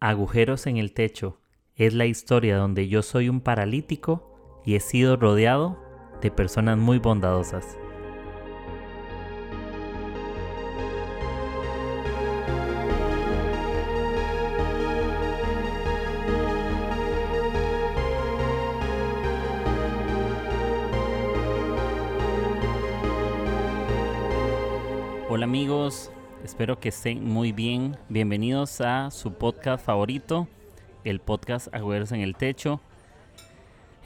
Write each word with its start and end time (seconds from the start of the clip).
Agujeros 0.00 0.66
en 0.66 0.76
el 0.76 0.92
techo 0.92 1.40
es 1.74 1.94
la 1.94 2.04
historia 2.04 2.58
donde 2.58 2.86
yo 2.86 3.00
soy 3.02 3.30
un 3.30 3.40
paralítico 3.40 4.60
y 4.62 4.74
he 4.74 4.80
sido 4.80 5.16
rodeado 5.16 5.82
de 6.20 6.30
personas 6.30 6.76
muy 6.76 6.98
bondadosas. 6.98 7.78
Hola 25.30 25.46
amigos, 25.46 26.10
espero 26.46 26.78
que 26.78 26.90
estén 26.90 27.24
muy 27.24 27.50
bien. 27.50 27.96
Bienvenidos 28.08 28.80
a 28.80 29.10
su 29.10 29.32
podcast 29.32 29.84
favorito, 29.84 30.46
el 31.02 31.18
podcast 31.18 31.74
Agüeros 31.74 32.12
en 32.12 32.20
el 32.20 32.36
Techo. 32.36 32.80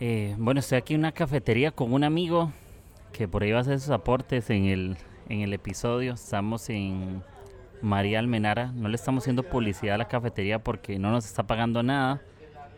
Eh, 0.00 0.34
bueno, 0.38 0.60
estoy 0.60 0.78
aquí 0.78 0.94
en 0.94 1.00
una 1.00 1.12
cafetería 1.12 1.70
con 1.70 1.92
un 1.92 2.02
amigo 2.02 2.50
que 3.12 3.28
por 3.28 3.42
ahí 3.42 3.52
va 3.52 3.58
a 3.58 3.60
hacer 3.60 3.78
sus 3.78 3.90
aportes 3.90 4.48
en 4.48 4.64
el, 4.64 4.96
en 5.28 5.42
el 5.42 5.52
episodio. 5.52 6.14
Estamos 6.14 6.70
en 6.70 7.22
María 7.82 8.18
Almenara. 8.18 8.72
No 8.72 8.88
le 8.88 8.96
estamos 8.96 9.24
haciendo 9.24 9.42
publicidad 9.42 9.96
a 9.96 9.98
la 9.98 10.08
cafetería 10.08 10.60
porque 10.60 10.98
no 10.98 11.10
nos 11.10 11.26
está 11.26 11.42
pagando 11.42 11.82
nada. 11.82 12.22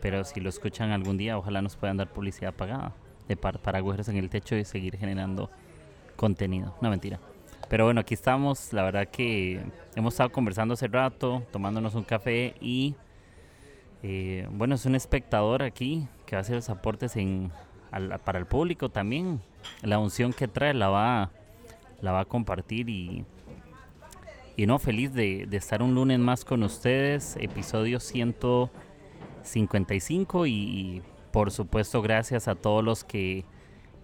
Pero 0.01 0.25
si 0.25 0.41
lo 0.41 0.49
escuchan 0.49 0.91
algún 0.91 1.15
día, 1.15 1.37
ojalá 1.37 1.61
nos 1.61 1.77
puedan 1.77 1.95
dar 1.95 2.11
publicidad 2.11 2.53
pagada 2.53 2.93
de 3.29 3.37
para, 3.37 3.59
para 3.59 3.77
Agüeros 3.77 4.09
en 4.09 4.17
el 4.17 4.29
Techo 4.29 4.57
y 4.57 4.65
seguir 4.65 4.97
generando 4.97 5.49
contenido. 6.17 6.75
No 6.81 6.89
mentira. 6.89 7.21
Pero 7.73 7.85
bueno, 7.85 8.01
aquí 8.01 8.13
estamos. 8.13 8.71
La 8.71 8.83
verdad 8.83 9.07
que 9.07 9.59
hemos 9.95 10.13
estado 10.13 10.31
conversando 10.31 10.75
hace 10.75 10.87
rato, 10.87 11.41
tomándonos 11.51 11.95
un 11.95 12.03
café 12.03 12.53
y 12.61 12.93
eh, 14.03 14.47
bueno, 14.51 14.75
es 14.75 14.85
un 14.85 14.93
espectador 14.93 15.63
aquí 15.63 16.07
que 16.27 16.35
va 16.35 16.41
a 16.41 16.43
hacer 16.43 16.57
los 16.57 16.69
aportes 16.69 17.15
en, 17.15 17.51
al- 17.89 18.19
para 18.19 18.37
el 18.37 18.45
público 18.45 18.89
también. 18.89 19.41
La 19.81 19.97
unción 19.97 20.33
que 20.33 20.47
trae 20.47 20.75
la 20.75 20.89
va, 20.89 21.31
la 21.99 22.11
va 22.11 22.19
a 22.19 22.25
compartir 22.25 22.89
y, 22.89 23.25
y 24.55 24.67
no, 24.67 24.77
feliz 24.77 25.11
de, 25.11 25.47
estar 25.53 25.81
un 25.81 25.95
lunes 25.95 26.19
más 26.19 26.45
con 26.45 26.61
ustedes. 26.61 27.35
Episodio 27.39 27.99
155 27.99 30.45
y, 30.45 30.51
y 30.51 31.01
por 31.31 31.49
supuesto 31.49 32.03
gracias 32.03 32.47
a 32.47 32.53
todos 32.53 32.83
los 32.83 33.03
que 33.03 33.45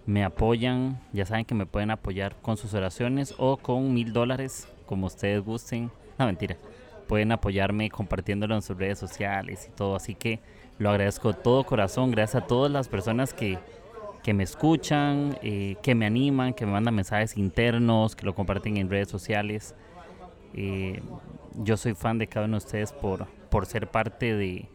me 0.10 0.24
apoyan. 0.24 1.00
Ya 1.14 1.26
saben 1.26 1.46
que 1.46 1.54
me 1.54 1.68
pueden 1.68 1.92
apoyar 1.92 2.36
con 2.42 2.58
sus 2.58 2.74
oraciones 2.74 3.36
o 3.38 3.58
con 3.58 3.94
mil 3.94 4.12
dólares, 4.12 4.68
como 4.88 5.06
ustedes 5.06 5.42
gusten. 5.44 5.92
No, 6.18 6.26
mentira. 6.26 6.58
Pueden 7.08 7.32
apoyarme 7.32 7.90
compartiéndolo 7.92 8.56
en 8.56 8.64
sus 8.64 8.76
redes 8.76 8.98
sociales 8.98 9.70
y 9.72 9.76
todo. 9.76 9.96
Así 9.96 10.16
que 10.16 10.40
lo 10.80 10.90
agradezco 10.90 11.34
de 11.34 11.40
todo 11.40 11.64
corazón. 11.64 12.10
Gracias 12.10 12.44
a 12.44 12.48
todas 12.48 12.72
las 12.72 12.88
personas 12.88 13.34
que, 13.34 13.60
que 14.24 14.34
me 14.34 14.44
escuchan, 14.44 15.38
eh, 15.44 15.76
que 15.84 15.94
me 15.94 16.08
animan, 16.08 16.56
que 16.56 16.66
me 16.66 16.72
mandan 16.72 16.96
mensajes 16.96 17.38
internos, 17.38 18.16
que 18.16 18.26
lo 18.26 18.34
comparten 18.34 18.78
en 18.78 18.90
redes 18.90 19.10
sociales. 19.10 19.76
Eh, 20.56 21.02
yo 21.56 21.78
soy 21.78 21.94
fan 21.94 22.18
de 22.18 22.26
cada 22.26 22.48
uno 22.48 22.58
de 22.58 22.66
ustedes 22.66 22.92
por, 22.94 23.28
por 23.52 23.68
ser 23.68 23.88
parte 23.88 24.36
de, 24.36 24.70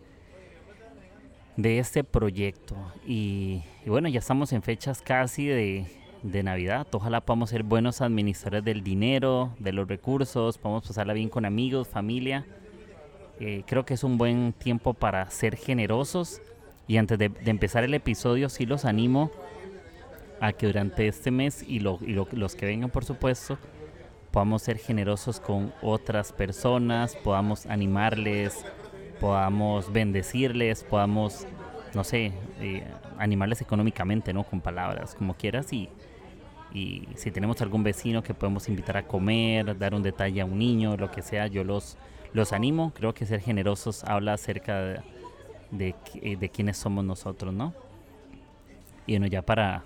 de 1.57 1.79
este 1.79 2.05
proyecto. 2.05 2.77
Y, 3.07 3.63
bueno, 3.87 4.09
ya 4.09 4.19
estamos 4.19 4.53
en 4.53 4.63
fechas 4.63 5.01
casi 5.03 5.47
de, 5.47 5.87
de 6.23 6.43
Navidad. 6.43 6.87
Ojalá 6.93 7.21
podamos 7.21 7.51
ser 7.51 7.63
buenos 7.63 8.01
administradores 8.01 8.65
del 8.65 8.83
dinero, 8.83 9.55
de 9.59 9.73
los 9.73 9.87
recursos, 9.89 10.59
podamos 10.59 10.87
pasarla 10.87 11.13
bien 11.13 11.29
con 11.29 11.45
amigos, 11.45 11.89
familia. 11.89 12.45
Eh, 13.41 13.63
creo 13.67 13.85
que 13.85 13.95
es 13.95 14.05
un 14.05 14.17
buen 14.19 14.53
tiempo 14.53 14.95
para 14.95 15.29
ser 15.31 15.57
generosos. 15.57 16.41
Y 16.87 16.99
antes 16.99 17.19
de, 17.19 17.29
de 17.31 17.51
empezar 17.51 17.83
el 17.85 17.95
episodio, 17.95 18.49
sí 18.49 18.67
los 18.67 18.85
animo 18.85 19.31
a 20.41 20.53
que 20.53 20.67
durante 20.67 21.09
este 21.09 21.31
mes 21.31 21.65
y, 21.67 21.81
lo- 21.81 21.99
y 22.03 22.13
lo- 22.13 22.29
los 22.33 22.55
que 22.55 22.67
vengan, 22.67 22.91
por 22.91 23.05
supuesto, 23.05 23.57
podamos 24.31 24.63
ser 24.63 24.79
generosos 24.79 25.41
con 25.41 25.73
otras 25.81 26.33
personas, 26.33 27.17
podamos 27.17 27.67
animarles, 27.67 28.65
podamos 29.25 29.91
bendecirles, 29.91 30.85
podamos, 30.85 31.47
no 31.95 32.05
sé, 32.05 32.31
eh, 32.61 32.85
animarles 33.17 33.63
económicamente, 33.63 34.35
¿no? 34.35 34.45
Con 34.45 34.61
palabras, 34.61 35.15
como 35.15 35.33
quieras. 35.33 35.73
Y, 35.73 35.89
si 37.15 37.31
tenemos 37.31 37.63
algún 37.63 37.83
vecino 37.83 38.23
que 38.23 38.35
podemos 38.35 38.69
invitar 38.69 38.99
a 38.99 39.07
comer, 39.07 39.79
dar 39.79 39.95
un 39.95 40.03
detalle 40.03 40.43
a 40.43 40.45
un 40.45 40.59
niño, 40.59 40.97
lo 40.99 41.11
que 41.11 41.23
sea, 41.23 41.47
yo 41.47 41.65
los, 41.65 41.97
los 42.35 42.53
animo. 42.53 42.93
Creo 42.95 43.15
que 43.15 43.25
ser 43.25 43.41
generosos 43.41 44.05
habla 44.05 44.35
acerca 44.35 44.81
de, 44.81 45.01
de, 45.71 45.95
eh, 46.17 46.37
de 46.37 46.49
quiénes 46.51 46.77
somos 46.77 47.03
nosotros, 47.03 47.55
¿no? 47.55 47.73
Y 49.07 49.13
bueno, 49.13 49.29
ya 49.29 49.41
para, 49.41 49.85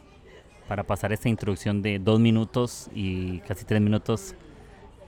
para 0.67 0.83
pasar 0.83 1.13
esta 1.13 1.29
introducción 1.29 1.81
de 1.81 2.01
dos 2.01 2.19
minutos 2.19 2.91
y 2.93 3.39
casi 3.41 3.65
tres 3.65 3.81
minutos, 3.83 4.35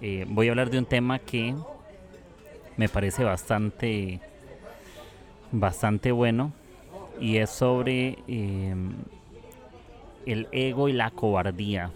eh, 0.01 0.25
voy 0.29 0.47
a 0.47 0.51
hablar 0.53 0.71
de 0.71 0.79
un 0.79 0.87
tema 0.87 1.19
que 1.19 1.57
me 2.81 2.89
parece 2.89 3.25
bastante, 3.25 4.21
bastante 5.53 6.13
bueno 6.13 6.51
y 7.21 7.37
es 7.37 7.51
sobre 7.51 8.17
eh, 8.27 8.75
el 10.25 10.49
ego 10.51 10.89
y 10.89 10.95
la 10.95 11.11
cobardía. 11.11 11.91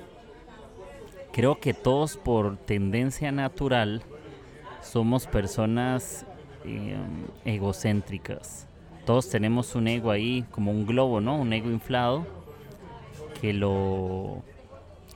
Creo 1.32 1.58
que 1.58 1.72
todos 1.72 2.18
por 2.18 2.58
tendencia 2.58 3.32
natural 3.32 4.02
somos 4.82 5.26
personas 5.26 6.26
eh, 6.66 6.98
egocéntricas. 7.46 8.68
Todos 9.06 9.30
tenemos 9.30 9.74
un 9.74 9.88
ego 9.88 10.10
ahí 10.10 10.44
como 10.50 10.70
un 10.70 10.84
globo, 10.84 11.22
¿no? 11.22 11.36
Un 11.40 11.54
ego 11.54 11.70
inflado 11.70 12.26
que 13.40 13.54
lo 13.54 14.42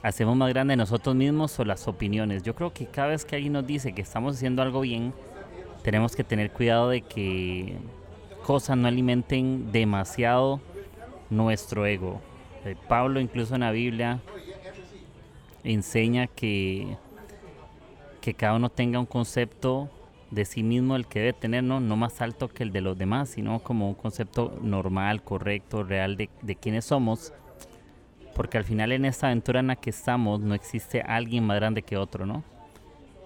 hacemos 0.01 0.35
más 0.35 0.49
grande 0.49 0.71
de 0.71 0.77
nosotros 0.77 1.15
mismos 1.15 1.59
o 1.59 1.63
las 1.63 1.87
opiniones. 1.87 2.41
Yo 2.41 2.55
creo 2.55 2.73
que 2.73 2.87
cada 2.87 3.09
vez 3.09 3.23
que 3.23 3.35
alguien 3.35 3.53
nos 3.53 3.67
dice 3.67 3.93
que 3.93 4.01
estamos 4.01 4.37
haciendo 4.37 4.63
algo 4.63 4.81
bien, 4.81 5.13
tenemos 5.83 6.15
que 6.15 6.23
tener 6.23 6.51
cuidado 6.51 6.89
de 6.89 7.01
que 7.01 7.77
cosas 8.43 8.77
no 8.77 8.87
alimenten 8.87 9.71
demasiado 9.71 10.59
nuestro 11.29 11.85
ego. 11.85 12.21
Eh, 12.65 12.75
Pablo 12.87 13.19
incluso 13.19 13.55
en 13.55 13.61
la 13.61 13.71
Biblia 13.71 14.19
enseña 15.63 16.27
que, 16.27 16.97
que 18.21 18.33
cada 18.33 18.55
uno 18.55 18.69
tenga 18.69 18.99
un 18.99 19.05
concepto 19.05 19.89
de 20.31 20.45
sí 20.45 20.63
mismo 20.63 20.95
el 20.95 21.07
que 21.07 21.19
debe 21.19 21.33
tener, 21.33 21.63
¿no? 21.63 21.79
no 21.79 21.95
más 21.95 22.21
alto 22.21 22.47
que 22.49 22.63
el 22.63 22.71
de 22.71 22.81
los 22.81 22.97
demás, 22.97 23.29
sino 23.29 23.59
como 23.59 23.89
un 23.89 23.95
concepto 23.95 24.57
normal, 24.61 25.23
correcto, 25.23 25.83
real 25.83 26.17
de, 26.17 26.29
de 26.41 26.55
quiénes 26.55 26.85
somos. 26.85 27.33
Porque 28.35 28.57
al 28.57 28.63
final 28.63 28.91
en 28.91 29.05
esta 29.05 29.27
aventura 29.27 29.59
en 29.59 29.67
la 29.67 29.75
que 29.75 29.89
estamos 29.89 30.39
no 30.39 30.53
existe 30.53 31.01
alguien 31.01 31.45
más 31.45 31.57
grande 31.57 31.81
que 31.81 31.97
otro, 31.97 32.25
¿no? 32.25 32.43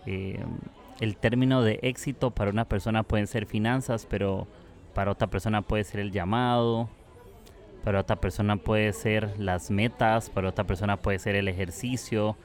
Eh, 0.06 0.44
el 1.00 1.18
término 1.18 1.62
de 1.62 1.80
éxito 1.82 2.32
para 2.32 2.52
una 2.52 2.66
persona 2.66 3.04
pueden 3.04 3.28
ser 3.28 3.46
finanzas, 3.46 4.06
pero 4.10 4.48
para 4.94 5.12
otra 5.12 5.28
persona 5.28 5.62
puede 5.62 5.84
ser 5.84 6.00
el 6.00 6.12
llamado, 6.12 6.90
para 7.84 8.00
otra 8.00 8.16
persona 8.16 8.58
puede 8.58 8.94
ser 8.94 9.38
las 9.40 9.70
metas, 9.72 10.30
para 10.30 10.50
otra 10.50 10.64
persona 10.66 10.98
puede 10.98 11.20
ser 11.20 11.36
el 11.36 11.48
ejercicio, 11.48 12.38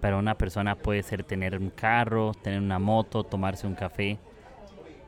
para 0.00 0.16
una 0.16 0.36
persona 0.36 0.76
puede 0.76 1.02
ser 1.02 1.24
tener 1.24 1.58
un 1.58 1.70
carro, 1.70 2.32
tener 2.42 2.60
una 2.60 2.78
moto, 2.78 3.24
tomarse 3.24 3.66
un 3.66 3.74
café. 3.74 4.18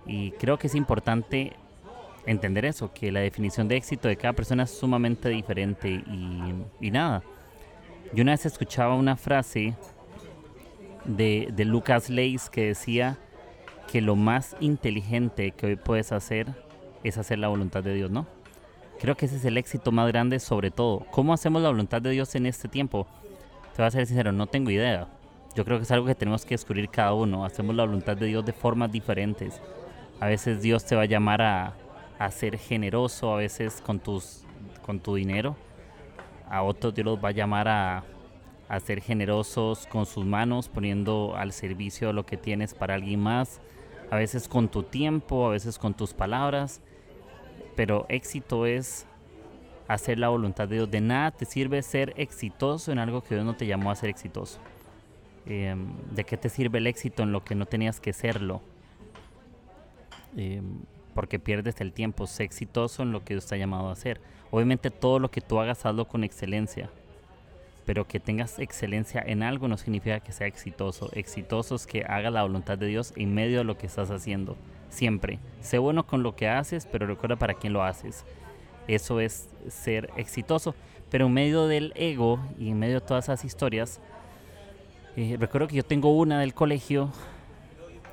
Y 0.06 0.32
creo 0.32 0.58
que 0.58 0.66
es 0.66 0.74
importante 0.74 1.52
entender 2.26 2.64
eso, 2.64 2.92
que 2.92 3.12
la 3.12 3.20
definición 3.20 3.68
de 3.68 3.76
éxito 3.76 4.08
de 4.08 4.16
cada 4.16 4.34
persona 4.34 4.64
es 4.64 4.70
sumamente 4.70 5.28
diferente 5.28 5.88
y, 5.88 6.54
y 6.80 6.90
nada. 6.90 7.22
Yo 8.12 8.22
una 8.22 8.32
vez 8.32 8.44
escuchaba 8.44 8.96
una 8.96 9.16
frase 9.16 9.74
de, 11.04 11.48
de 11.52 11.64
Lucas 11.64 12.10
Leis 12.10 12.50
que 12.50 12.66
decía 12.66 13.18
que 13.90 14.00
lo 14.00 14.16
más 14.16 14.56
inteligente 14.60 15.50
que 15.50 15.66
hoy 15.66 15.76
puedes 15.76 16.12
hacer 16.12 16.46
es 17.02 17.18
hacer 17.18 17.38
la 17.38 17.48
voluntad 17.48 17.82
de 17.82 17.94
Dios, 17.94 18.10
¿no? 18.10 18.26
Creo 19.00 19.16
que 19.16 19.26
ese 19.26 19.36
es 19.36 19.44
el 19.44 19.56
éxito 19.56 19.92
más 19.92 20.06
grande 20.08 20.38
sobre 20.38 20.70
todo. 20.70 21.06
¿Cómo 21.10 21.32
hacemos 21.32 21.62
la 21.62 21.70
voluntad 21.70 22.02
de 22.02 22.10
Dios 22.10 22.34
en 22.34 22.46
este 22.46 22.68
tiempo? 22.68 23.06
Te 23.74 23.82
voy 23.82 23.86
a 23.86 23.90
ser 23.90 24.06
sincero, 24.06 24.30
no 24.30 24.46
tengo 24.46 24.70
idea. 24.70 25.08
Yo 25.56 25.64
creo 25.64 25.78
que 25.78 25.84
es 25.84 25.90
algo 25.90 26.06
que 26.06 26.14
tenemos 26.14 26.44
que 26.44 26.54
descubrir 26.54 26.88
cada 26.90 27.14
uno. 27.14 27.44
Hacemos 27.44 27.74
la 27.74 27.84
voluntad 27.84 28.16
de 28.16 28.26
Dios 28.26 28.44
de 28.44 28.52
formas 28.52 28.92
diferentes. 28.92 29.60
A 30.20 30.26
veces 30.26 30.60
Dios 30.60 30.84
te 30.84 30.94
va 30.94 31.02
a 31.02 31.06
llamar 31.06 31.40
a, 31.42 31.74
a 32.18 32.30
ser 32.30 32.58
generoso, 32.58 33.32
a 33.32 33.38
veces 33.38 33.82
con, 33.84 33.98
tus, 33.98 34.44
con 34.82 35.00
tu 35.00 35.14
dinero. 35.14 35.56
A 36.48 36.62
otros 36.62 36.94
Dios 36.94 37.06
los 37.06 37.24
va 37.24 37.30
a 37.30 37.32
llamar 37.32 37.66
a, 37.66 38.04
a 38.70 38.78
ser 38.78 39.00
generosos 39.00 39.88
con 39.88 40.06
sus 40.06 40.24
manos, 40.24 40.68
poniendo 40.68 41.34
al 41.36 41.52
servicio 41.52 42.12
lo 42.12 42.24
que 42.24 42.36
tienes 42.36 42.72
para 42.72 42.94
alguien 42.94 43.18
más. 43.18 43.60
A 44.12 44.16
veces 44.16 44.46
con 44.46 44.68
tu 44.68 44.84
tiempo, 44.84 45.48
a 45.48 45.50
veces 45.50 45.76
con 45.76 45.92
tus 45.92 46.14
palabras. 46.14 46.80
Pero 47.74 48.06
éxito 48.08 48.66
es 48.66 49.06
hacer 49.88 50.20
la 50.20 50.28
voluntad 50.28 50.68
de 50.68 50.76
Dios. 50.76 50.90
De 50.90 51.00
nada 51.00 51.32
te 51.32 51.46
sirve 51.46 51.82
ser 51.82 52.14
exitoso 52.16 52.92
en 52.92 53.00
algo 53.00 53.24
que 53.24 53.34
Dios 53.34 53.44
no 53.44 53.56
te 53.56 53.66
llamó 53.66 53.90
a 53.90 53.96
ser 53.96 54.08
exitoso. 54.08 54.60
Eh, 55.46 55.74
¿De 56.12 56.22
qué 56.22 56.36
te 56.36 56.48
sirve 56.48 56.78
el 56.78 56.86
éxito 56.86 57.24
en 57.24 57.32
lo 57.32 57.42
que 57.42 57.56
no 57.56 57.66
tenías 57.66 57.98
que 57.98 58.12
serlo? 58.12 58.62
em, 60.36 60.78
porque 61.12 61.40
pierdes 61.40 61.80
el 61.80 61.92
tiempo. 61.92 62.28
Sé 62.28 62.44
exitoso 62.44 63.02
en 63.02 63.10
lo 63.10 63.24
que 63.24 63.34
está 63.34 63.56
llamado 63.56 63.88
a 63.88 63.92
hacer. 63.92 64.20
Obviamente 64.52 64.92
todo 64.92 65.18
lo 65.18 65.28
que 65.28 65.40
tú 65.40 65.58
hagas, 65.58 65.84
hazlo 65.84 66.06
con 66.06 66.22
excelencia. 66.22 66.88
Pero 67.90 68.06
que 68.06 68.20
tengas 68.20 68.60
excelencia 68.60 69.20
en 69.26 69.42
algo 69.42 69.66
no 69.66 69.76
significa 69.76 70.20
que 70.20 70.30
sea 70.30 70.46
exitoso. 70.46 71.10
Exitoso 71.12 71.74
es 71.74 71.88
que 71.88 72.04
haga 72.04 72.30
la 72.30 72.44
voluntad 72.44 72.78
de 72.78 72.86
Dios 72.86 73.12
en 73.16 73.34
medio 73.34 73.58
de 73.58 73.64
lo 73.64 73.76
que 73.76 73.88
estás 73.88 74.12
haciendo. 74.12 74.56
Siempre. 74.90 75.40
Sé 75.60 75.78
bueno 75.78 76.06
con 76.06 76.22
lo 76.22 76.36
que 76.36 76.46
haces, 76.46 76.86
pero 76.86 77.08
recuerda 77.08 77.34
para 77.34 77.54
quién 77.54 77.72
lo 77.72 77.82
haces. 77.82 78.24
Eso 78.86 79.18
es 79.18 79.48
ser 79.66 80.08
exitoso. 80.16 80.76
Pero 81.10 81.26
en 81.26 81.32
medio 81.32 81.66
del 81.66 81.92
ego 81.96 82.38
y 82.60 82.68
en 82.68 82.78
medio 82.78 83.00
de 83.00 83.06
todas 83.06 83.24
esas 83.24 83.44
historias, 83.44 84.00
eh, 85.16 85.36
recuerdo 85.40 85.66
que 85.66 85.74
yo 85.74 85.82
tengo 85.82 86.16
una 86.16 86.38
del 86.38 86.54
colegio. 86.54 87.10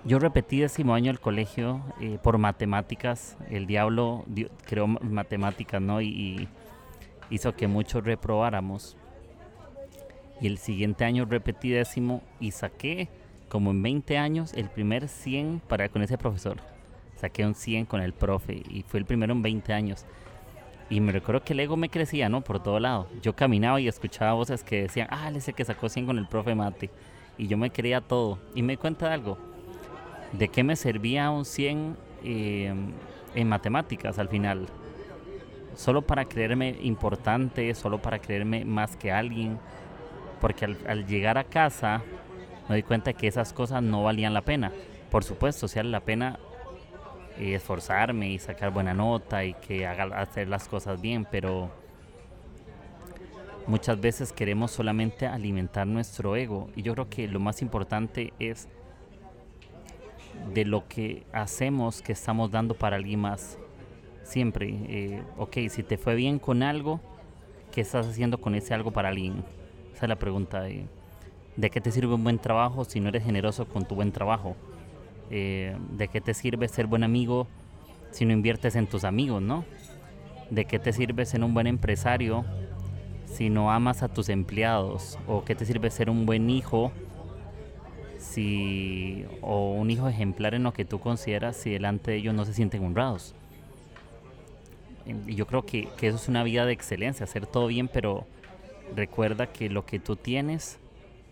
Yo 0.06 0.18
repetí 0.18 0.60
décimo 0.60 0.96
año 0.96 1.12
del 1.12 1.20
colegio 1.20 1.84
eh, 2.02 2.18
por 2.24 2.40
matemáticas. 2.40 3.38
El 3.52 3.68
diablo 3.68 4.26
creó 4.66 4.88
matemáticas, 4.88 5.80
¿no? 5.80 6.02
Y, 6.02 6.50
hizo 7.30 7.56
que 7.56 7.68
muchos 7.68 8.04
reprobáramos. 8.04 8.98
Y 10.40 10.48
el 10.48 10.58
siguiente 10.58 11.06
año 11.06 11.26
repetí 11.26 11.70
décimo 11.70 12.22
y 12.40 12.52
saqué, 12.52 13.10
como 13.50 13.72
en 13.72 13.82
20 13.82 14.18
años, 14.18 14.54
el 14.54 14.70
primer 14.70 15.08
100 15.08 15.62
para 15.68 15.90
con 15.90 16.02
ese 16.02 16.18
profesor. 16.18 16.58
Saqué 17.16 17.46
un 17.46 17.56
100 17.56 17.86
con 17.86 18.02
el 18.02 18.14
profe 18.14 18.62
y 18.70 18.84
fue 18.88 19.00
el 19.00 19.06
primero 19.06 19.34
en 19.34 19.42
20 19.42 19.74
años. 19.74 20.06
Y 20.90 21.02
me 21.02 21.12
recuerdo 21.12 21.44
que 21.44 21.54
el 21.54 21.60
ego 21.60 21.76
me 21.76 21.90
crecía, 21.90 22.30
¿no? 22.30 22.42
Por 22.42 22.62
todo 22.62 22.80
lado. 22.80 23.08
Yo 23.22 23.36
caminaba 23.36 23.82
y 23.82 23.88
escuchaba 23.88 24.34
voces 24.34 24.64
que 24.64 24.84
decían, 24.84 25.08
ah, 25.12 25.28
él 25.28 25.36
es 25.36 25.48
el 25.48 25.56
que 25.56 25.66
sacó 25.66 25.90
100 25.90 26.06
con 26.06 26.18
el 26.18 26.28
profe 26.28 26.56
Mate. 26.56 26.90
Y 27.38 27.48
yo 27.48 27.58
me 27.58 27.72
creía 27.72 28.02
todo. 28.02 28.40
Y 28.56 28.62
me 28.62 28.74
di 28.74 28.78
cuenta 28.78 29.08
de 29.08 29.14
algo. 29.16 29.38
¿De 30.32 30.48
qué 30.48 30.64
me 30.64 30.76
servía 30.76 31.30
un 31.30 31.46
100 31.46 31.98
eh, 32.24 32.74
en 33.36 33.50
matemáticas 33.50 34.18
al 34.18 34.30
final? 34.30 34.68
Solo 35.76 36.02
para 36.02 36.26
creerme 36.26 36.76
importante, 36.82 37.74
solo 37.76 38.02
para 38.02 38.20
creerme 38.20 38.64
más 38.64 38.96
que 38.96 39.12
alguien. 39.12 39.60
Porque 40.40 40.66
al, 40.66 41.06
llegar 41.06 41.38
a 41.38 41.44
casa 41.44 42.02
me 42.70 42.76
di 42.76 42.84
cuenta 42.84 43.14
que 43.14 43.28
esas 43.28 43.54
cosas 43.54 43.82
no 43.82 44.04
valían 44.04 44.34
la 44.34 44.42
pena. 44.42 44.72
Por 45.12 45.24
supuesto, 45.24 45.68
si 45.68 45.80
vale 45.80 45.90
la 45.90 46.02
pena 46.02 46.40
y 47.40 47.54
esforzarme 47.54 48.30
y 48.30 48.40
sacar 48.40 48.72
buena 48.72 48.94
nota 48.94 49.46
y 49.46 49.54
que 49.54 49.86
haga 49.86 50.06
hacer 50.20 50.48
las 50.48 50.68
cosas 50.68 51.00
bien, 51.00 51.26
pero 51.30 51.72
muchas 53.68 54.00
veces 54.00 54.32
queremos 54.32 54.72
solamente 54.72 55.28
alimentar 55.28 55.86
nuestro 55.86 56.36
ego 56.36 56.70
y 56.76 56.82
yo 56.82 56.94
creo 56.94 57.10
que 57.10 57.28
lo 57.28 57.40
más 57.40 57.62
importante 57.62 58.34
es 58.40 58.68
de 60.54 60.66
lo 60.66 60.88
que 60.88 61.24
hacemos 61.34 62.02
que 62.02 62.14
estamos 62.14 62.52
dando 62.52 62.74
para 62.76 62.96
alguien 62.96 63.20
más. 63.20 63.58
Siempre, 64.24 64.70
eh, 64.70 65.24
ok, 65.38 65.58
si 65.70 65.84
te 65.84 65.98
fue 65.98 66.16
bien 66.16 66.40
con 66.40 66.64
algo, 66.64 67.00
¿qué 67.72 67.82
estás 67.82 68.08
haciendo 68.08 68.40
con 68.40 68.56
ese 68.56 68.74
algo 68.74 68.92
para 68.92 69.10
alguien? 69.10 69.44
Esa 69.98 70.06
es 70.06 70.10
la 70.10 70.16
pregunta. 70.18 70.62
De, 70.62 70.86
¿De 71.56 71.72
qué 71.72 71.82
te 71.82 71.92
sirve 71.92 72.14
un 72.14 72.24
buen 72.24 72.38
trabajo 72.38 72.86
si 72.86 73.00
no 73.00 73.10
eres 73.10 73.24
generoso 73.24 73.66
con 73.66 73.84
tu 73.84 73.96
buen 73.96 74.12
trabajo? 74.12 74.56
Eh, 75.32 75.76
¿De 75.90 76.08
qué 76.08 76.22
te 76.22 76.36
sirve 76.36 76.68
ser 76.68 76.86
buen 76.86 77.04
amigo 77.04 77.48
si 78.12 78.24
no 78.24 78.32
inviertes 78.32 78.76
en 78.76 78.86
tus 78.86 79.04
amigos, 79.04 79.42
no? 79.42 79.66
¿De 80.52 80.66
qué 80.66 80.78
te 80.78 80.94
sirve 80.94 81.26
ser 81.26 81.44
un 81.44 81.56
buen 81.56 81.66
empresario 81.66 82.46
si 83.26 83.50
no 83.50 83.72
amas 83.72 84.04
a 84.04 84.08
tus 84.08 84.30
empleados? 84.30 85.18
¿O 85.26 85.44
qué 85.44 85.56
te 85.56 85.66
sirve 85.66 85.90
ser 85.90 86.12
un 86.12 86.28
buen 86.28 86.48
hijo 86.52 86.92
si 88.20 89.26
o 89.42 89.72
un 89.72 89.90
hijo 89.90 90.08
ejemplar 90.08 90.54
en 90.54 90.62
lo 90.62 90.74
que 90.74 90.86
tú 90.86 91.00
consideras 91.00 91.58
si 91.58 91.72
delante 91.72 92.12
de 92.12 92.18
ellos 92.18 92.36
no 92.36 92.46
se 92.46 92.54
sienten 92.54 92.86
honrados? 92.86 93.34
Y 95.08 95.34
yo 95.34 95.48
creo 95.48 95.66
que, 95.66 95.90
que 95.98 96.10
eso 96.10 96.18
es 96.18 96.28
una 96.28 96.44
vida 96.44 96.68
de 96.68 96.74
excelencia, 96.74 97.24
hacer 97.24 97.48
todo 97.48 97.66
bien, 97.66 97.88
pero 97.88 98.28
recuerda 98.96 99.48
que 99.48 99.70
lo 99.70 99.86
que 99.86 100.00
tú 100.00 100.16
tienes 100.16 100.80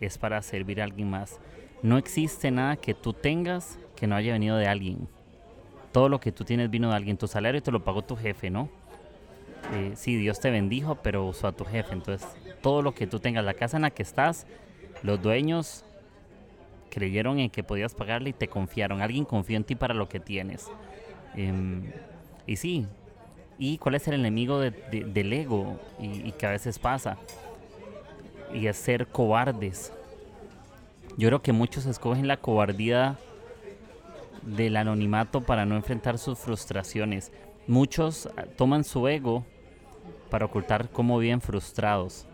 es 0.00 0.18
para 0.18 0.42
servir 0.42 0.80
a 0.80 0.84
alguien 0.84 1.10
más. 1.10 1.38
No 1.82 1.98
existe 1.98 2.50
nada 2.50 2.76
que 2.76 2.94
tú 2.94 3.12
tengas 3.12 3.78
que 3.96 4.06
no 4.06 4.14
haya 4.14 4.32
venido 4.32 4.56
de 4.56 4.68
alguien. 4.68 5.08
Todo 5.92 6.08
lo 6.08 6.20
que 6.20 6.32
tú 6.32 6.44
tienes 6.44 6.70
vino 6.70 6.90
de 6.90 6.96
alguien. 6.96 7.16
Tu 7.16 7.26
salario 7.26 7.62
te 7.62 7.72
lo 7.72 7.82
pagó 7.82 8.02
tu 8.02 8.16
jefe, 8.16 8.50
¿no? 8.50 8.68
Eh, 9.72 9.92
sí, 9.96 10.16
Dios 10.16 10.38
te 10.38 10.50
bendijo, 10.50 10.96
pero 10.96 11.24
usó 11.24 11.48
a 11.48 11.52
tu 11.52 11.64
jefe. 11.64 11.92
Entonces, 11.92 12.28
todo 12.62 12.82
lo 12.82 12.94
que 12.94 13.06
tú 13.06 13.18
tengas, 13.18 13.44
la 13.44 13.54
casa 13.54 13.76
en 13.76 13.82
la 13.82 13.90
que 13.90 14.02
estás, 14.02 14.46
los 15.02 15.20
dueños 15.20 15.84
creyeron 16.90 17.38
en 17.38 17.50
que 17.50 17.62
podías 17.62 17.94
pagarle 17.94 18.30
y 18.30 18.32
te 18.32 18.48
confiaron. 18.48 19.00
Alguien 19.00 19.24
confió 19.24 19.56
en 19.56 19.64
ti 19.64 19.74
para 19.74 19.94
lo 19.94 20.08
que 20.08 20.20
tienes. 20.20 20.70
Em, 21.34 21.90
y 22.46 22.56
sí, 22.56 22.86
¿y 23.58 23.78
cuál 23.78 23.96
es 23.96 24.06
el 24.08 24.14
enemigo 24.14 24.60
del 24.60 25.32
ego? 25.32 25.78
Y, 25.98 26.28
y 26.28 26.32
que 26.32 26.46
a 26.46 26.50
veces 26.50 26.78
pasa. 26.78 27.18
Y 28.52 28.66
es 28.66 28.76
ser 28.76 29.06
cobardes. 29.06 29.92
Yo 31.16 31.28
creo 31.28 31.42
que 31.42 31.52
muchos 31.52 31.86
escogen 31.86 32.28
la 32.28 32.36
cobardía 32.36 33.18
del 34.42 34.76
anonimato 34.76 35.40
para 35.40 35.66
no 35.66 35.76
enfrentar 35.76 36.18
sus 36.18 36.38
frustraciones. 36.38 37.32
Muchos 37.66 38.28
ah, 38.36 38.44
toman 38.56 38.84
su 38.84 39.08
ego 39.08 39.44
para 40.30 40.46
ocultar 40.46 40.88
cómo 40.90 41.18
viven 41.18 41.40
frustrados. 41.40 42.26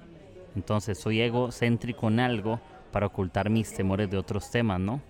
Entonces 0.54 0.98
soy 0.98 1.20
egocéntrico 1.20 2.08
en 2.08 2.20
algo 2.20 2.60
para 2.90 3.06
ocultar 3.06 3.48
mis 3.48 3.72
temores 3.72 4.10
de 4.10 4.18
otros 4.18 4.50
temas, 4.50 4.80
¿no? 4.80 5.00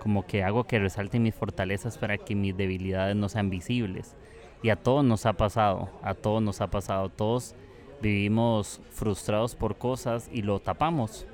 Como 0.00 0.26
que 0.26 0.44
hago 0.44 0.64
que 0.64 0.78
resalten 0.78 1.24
mis 1.24 1.34
fortalezas 1.34 1.98
para 1.98 2.18
que 2.18 2.36
mis 2.36 2.56
debilidades 2.56 3.16
no 3.16 3.28
sean 3.28 3.50
visibles. 3.50 4.14
Y 4.62 4.70
a 4.70 4.76
todos 4.76 5.04
nos 5.04 5.26
ha 5.26 5.32
pasado, 5.32 5.88
a 6.02 6.14
todos 6.14 6.42
nos 6.42 6.60
ha 6.60 6.68
pasado, 6.68 7.08
todos 7.08 7.54
vivimos 8.00 8.80
frustrados 8.90 9.54
por 9.54 9.76
cosas 9.76 10.28
y 10.32 10.42
lo 10.42 10.60
tapamos. 10.60 11.26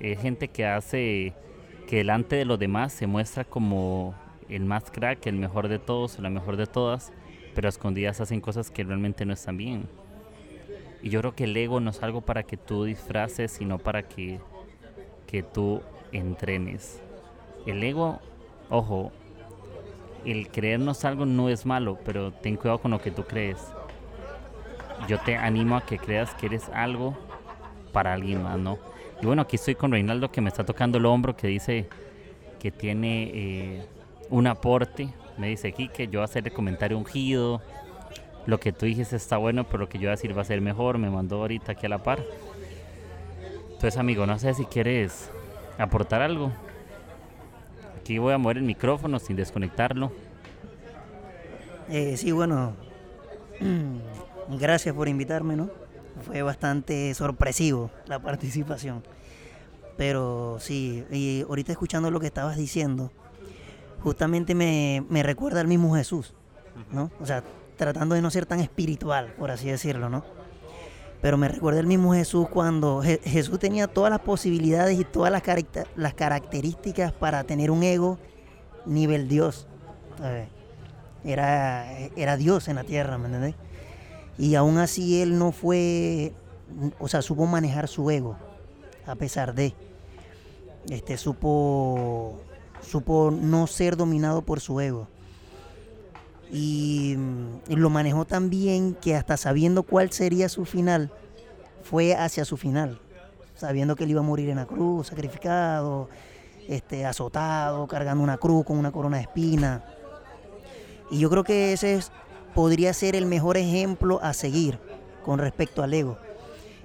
Hay 0.00 0.16
gente 0.16 0.48
que 0.48 0.66
hace 0.66 1.34
que 1.86 1.98
delante 1.98 2.36
de 2.36 2.44
los 2.44 2.58
demás 2.58 2.92
se 2.92 3.06
muestra 3.06 3.44
como 3.44 4.14
el 4.48 4.64
más 4.64 4.90
crack, 4.90 5.26
el 5.26 5.36
mejor 5.36 5.68
de 5.68 5.78
todos 5.78 6.18
la 6.18 6.30
mejor 6.30 6.56
de 6.56 6.66
todas, 6.66 7.12
pero 7.54 7.68
a 7.68 7.70
escondidas 7.70 8.20
hacen 8.20 8.40
cosas 8.40 8.70
que 8.70 8.84
realmente 8.84 9.24
no 9.24 9.32
están 9.32 9.56
bien. 9.56 9.88
Y 11.02 11.10
yo 11.10 11.20
creo 11.20 11.34
que 11.34 11.44
el 11.44 11.56
ego 11.56 11.80
no 11.80 11.90
es 11.90 12.02
algo 12.02 12.20
para 12.20 12.44
que 12.44 12.56
tú 12.56 12.84
disfraces, 12.84 13.52
sino 13.52 13.78
para 13.78 14.04
que, 14.04 14.40
que 15.26 15.42
tú 15.42 15.82
entrenes. 16.12 17.00
El 17.66 17.82
ego, 17.82 18.20
ojo, 18.70 19.10
el 20.24 20.48
creernos 20.48 21.04
algo 21.04 21.26
no 21.26 21.48
es 21.48 21.66
malo, 21.66 21.98
pero 22.04 22.32
ten 22.32 22.56
cuidado 22.56 22.80
con 22.80 22.92
lo 22.92 23.00
que 23.00 23.10
tú 23.10 23.24
crees. 23.24 23.58
Yo 25.08 25.18
te 25.20 25.36
animo 25.36 25.76
a 25.76 25.84
que 25.84 25.98
creas 25.98 26.34
que 26.34 26.46
eres 26.46 26.68
algo 26.72 27.16
para 27.92 28.12
alguien 28.12 28.42
más, 28.42 28.58
¿no? 28.58 28.78
Y 29.20 29.26
bueno, 29.26 29.42
aquí 29.42 29.56
estoy 29.56 29.74
con 29.74 29.92
Reinaldo 29.92 30.30
que 30.30 30.40
me 30.40 30.48
está 30.48 30.64
tocando 30.64 30.98
el 30.98 31.06
hombro, 31.06 31.36
que 31.36 31.46
dice 31.46 31.88
que 32.58 32.70
tiene 32.70 33.30
eh, 33.34 33.86
un 34.30 34.46
aporte. 34.46 35.08
Me 35.38 35.48
dice 35.48 35.68
aquí 35.68 35.88
que 35.88 36.06
yo 36.06 36.20
voy 36.20 36.22
a 36.22 36.24
hacer 36.24 36.46
el 36.46 36.52
comentario 36.52 36.98
ungido. 36.98 37.60
Lo 38.46 38.58
que 38.58 38.72
tú 38.72 38.86
dices 38.86 39.12
está 39.12 39.36
bueno, 39.36 39.64
pero 39.64 39.78
lo 39.78 39.88
que 39.88 39.98
yo 39.98 40.02
voy 40.02 40.08
a 40.08 40.10
decir 40.12 40.36
va 40.36 40.42
a 40.42 40.44
ser 40.44 40.60
mejor. 40.60 40.98
Me 40.98 41.10
mandó 41.10 41.36
ahorita 41.36 41.72
aquí 41.72 41.86
a 41.86 41.88
la 41.88 41.98
par. 41.98 42.22
Entonces, 43.66 43.96
amigo, 43.96 44.26
no 44.26 44.38
sé 44.38 44.54
si 44.54 44.64
quieres 44.64 45.30
aportar 45.78 46.22
algo. 46.22 46.52
Aquí 47.98 48.18
voy 48.18 48.32
a 48.32 48.38
mover 48.38 48.56
el 48.56 48.64
micrófono 48.64 49.18
sin 49.18 49.36
desconectarlo. 49.36 50.12
Eh, 51.88 52.16
sí, 52.16 52.32
bueno, 52.32 52.72
gracias 54.48 54.94
por 54.94 55.08
invitarme, 55.08 55.56
¿no? 55.56 55.70
fue 56.20 56.42
bastante 56.42 57.14
sorpresivo 57.14 57.90
la 58.06 58.18
participación. 58.22 59.02
Pero 59.96 60.56
sí, 60.60 61.04
y 61.10 61.42
ahorita 61.42 61.72
escuchando 61.72 62.10
lo 62.10 62.20
que 62.20 62.26
estabas 62.26 62.56
diciendo, 62.56 63.10
justamente 64.00 64.54
me, 64.54 65.22
recuerda 65.22 65.60
al 65.60 65.68
mismo 65.68 65.94
Jesús, 65.94 66.34
¿no? 66.90 67.10
O 67.20 67.26
sea, 67.26 67.44
tratando 67.76 68.14
de 68.14 68.22
no 68.22 68.30
ser 68.30 68.46
tan 68.46 68.60
espiritual, 68.60 69.34
por 69.38 69.50
así 69.50 69.68
decirlo, 69.68 70.08
¿no? 70.08 70.24
Pero 71.20 71.36
me 71.36 71.46
recuerda 71.46 71.78
el 71.78 71.86
mismo 71.86 72.14
Jesús 72.14 72.48
cuando 72.48 73.00
Jesús 73.02 73.58
tenía 73.60 73.86
todas 73.86 74.10
las 74.10 74.20
posibilidades 74.20 74.98
y 74.98 75.04
todas 75.04 75.30
las, 75.30 75.42
las 75.94 76.14
características 76.14 77.12
para 77.12 77.44
tener 77.44 77.70
un 77.70 77.84
ego 77.84 78.18
nivel 78.86 79.28
Dios. 79.28 79.68
Era, 81.22 81.96
era 82.16 82.36
Dios 82.36 82.66
en 82.66 82.74
la 82.74 82.82
tierra, 82.82 83.18
¿me 83.18 83.26
entendés? 83.26 83.54
Y 84.38 84.54
aún 84.54 84.78
así 84.78 85.20
él 85.20 85.38
no 85.38 85.52
fue, 85.52 86.32
o 86.98 87.08
sea, 87.08 87.22
supo 87.22 87.46
manejar 87.46 87.88
su 87.88 88.10
ego, 88.10 88.36
a 89.06 89.14
pesar 89.14 89.54
de, 89.54 89.74
este, 90.88 91.16
supo, 91.16 92.40
supo 92.80 93.30
no 93.30 93.66
ser 93.66 93.96
dominado 93.96 94.42
por 94.42 94.60
su 94.60 94.80
ego. 94.80 95.08
Y, 96.50 97.16
lo 97.68 97.88
manejó 97.88 98.26
tan 98.26 98.50
bien 98.50 98.94
que 98.94 99.16
hasta 99.16 99.38
sabiendo 99.38 99.82
cuál 99.84 100.12
sería 100.12 100.48
su 100.50 100.66
final, 100.66 101.10
fue 101.82 102.14
hacia 102.14 102.44
su 102.44 102.56
final, 102.56 103.00
sabiendo 103.54 103.96
que 103.96 104.04
él 104.04 104.10
iba 104.10 104.20
a 104.20 104.24
morir 104.24 104.50
en 104.50 104.56
la 104.56 104.66
cruz, 104.66 105.08
sacrificado, 105.08 106.10
este, 106.68 107.06
azotado, 107.06 107.86
cargando 107.86 108.22
una 108.22 108.36
cruz 108.36 108.64
con 108.66 108.76
una 108.76 108.92
corona 108.92 109.16
de 109.16 109.22
espina. 109.22 109.84
Y 111.10 111.18
yo 111.18 111.30
creo 111.30 111.42
que 111.42 111.72
ese 111.72 111.94
es, 111.94 112.12
podría 112.54 112.92
ser 112.92 113.16
el 113.16 113.26
mejor 113.26 113.56
ejemplo 113.56 114.20
a 114.22 114.32
seguir 114.32 114.78
con 115.24 115.38
respecto 115.38 115.82
al 115.82 115.94
ego. 115.94 116.18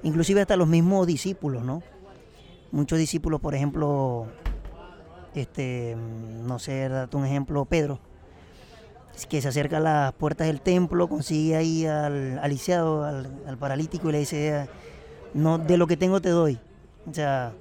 Inclusive 0.03 0.41
hasta 0.41 0.55
los 0.55 0.67
mismos 0.67 1.07
discípulos, 1.07 1.63
¿no? 1.63 1.81
Muchos 2.71 2.99
discípulos, 2.99 3.39
por 3.41 3.55
ejemplo, 3.55 4.27
este, 5.33 5.95
no 5.95 6.59
sé, 6.59 6.89
date 6.89 7.15
un 7.17 7.25
ejemplo, 7.25 7.65
Pedro, 7.65 7.99
que 9.29 9.41
se 9.41 9.47
acerca 9.47 9.77
a 9.77 9.79
las 9.79 10.13
puertas 10.13 10.47
del 10.47 10.61
templo, 10.61 11.07
consigue 11.07 11.55
ahí 11.55 11.85
al, 11.85 12.39
aliciado, 12.39 13.03
al, 13.03 13.57
paralítico 13.57 14.09
y 14.09 14.11
le 14.11 14.19
dice, 14.19 14.67
no, 15.33 15.57
de 15.57 15.77
lo 15.77 15.87
que 15.87 15.97
tengo 15.97 16.21
te 16.21 16.29
doy. 16.29 16.59
O 17.09 17.13
sea, 17.13 17.53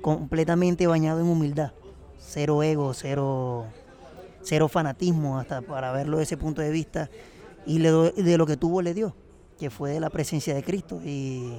completamente 0.00 0.86
bañado 0.86 1.20
en 1.20 1.26
humildad, 1.26 1.72
cero 2.18 2.62
ego, 2.62 2.94
cero, 2.94 3.66
cero 4.42 4.68
fanatismo, 4.68 5.38
hasta 5.38 5.60
para 5.60 5.92
verlo 5.92 6.18
desde 6.18 6.34
ese 6.34 6.36
punto 6.36 6.62
de 6.62 6.70
vista, 6.70 7.10
y 7.66 7.78
le 7.78 7.90
de 7.90 8.38
lo 8.38 8.46
que 8.46 8.56
tuvo 8.56 8.80
le 8.80 8.94
dio, 8.94 9.14
que 9.58 9.70
fue 9.70 9.90
de 9.90 10.00
la 10.00 10.10
presencia 10.10 10.54
de 10.54 10.62
Cristo, 10.62 11.00
y, 11.04 11.52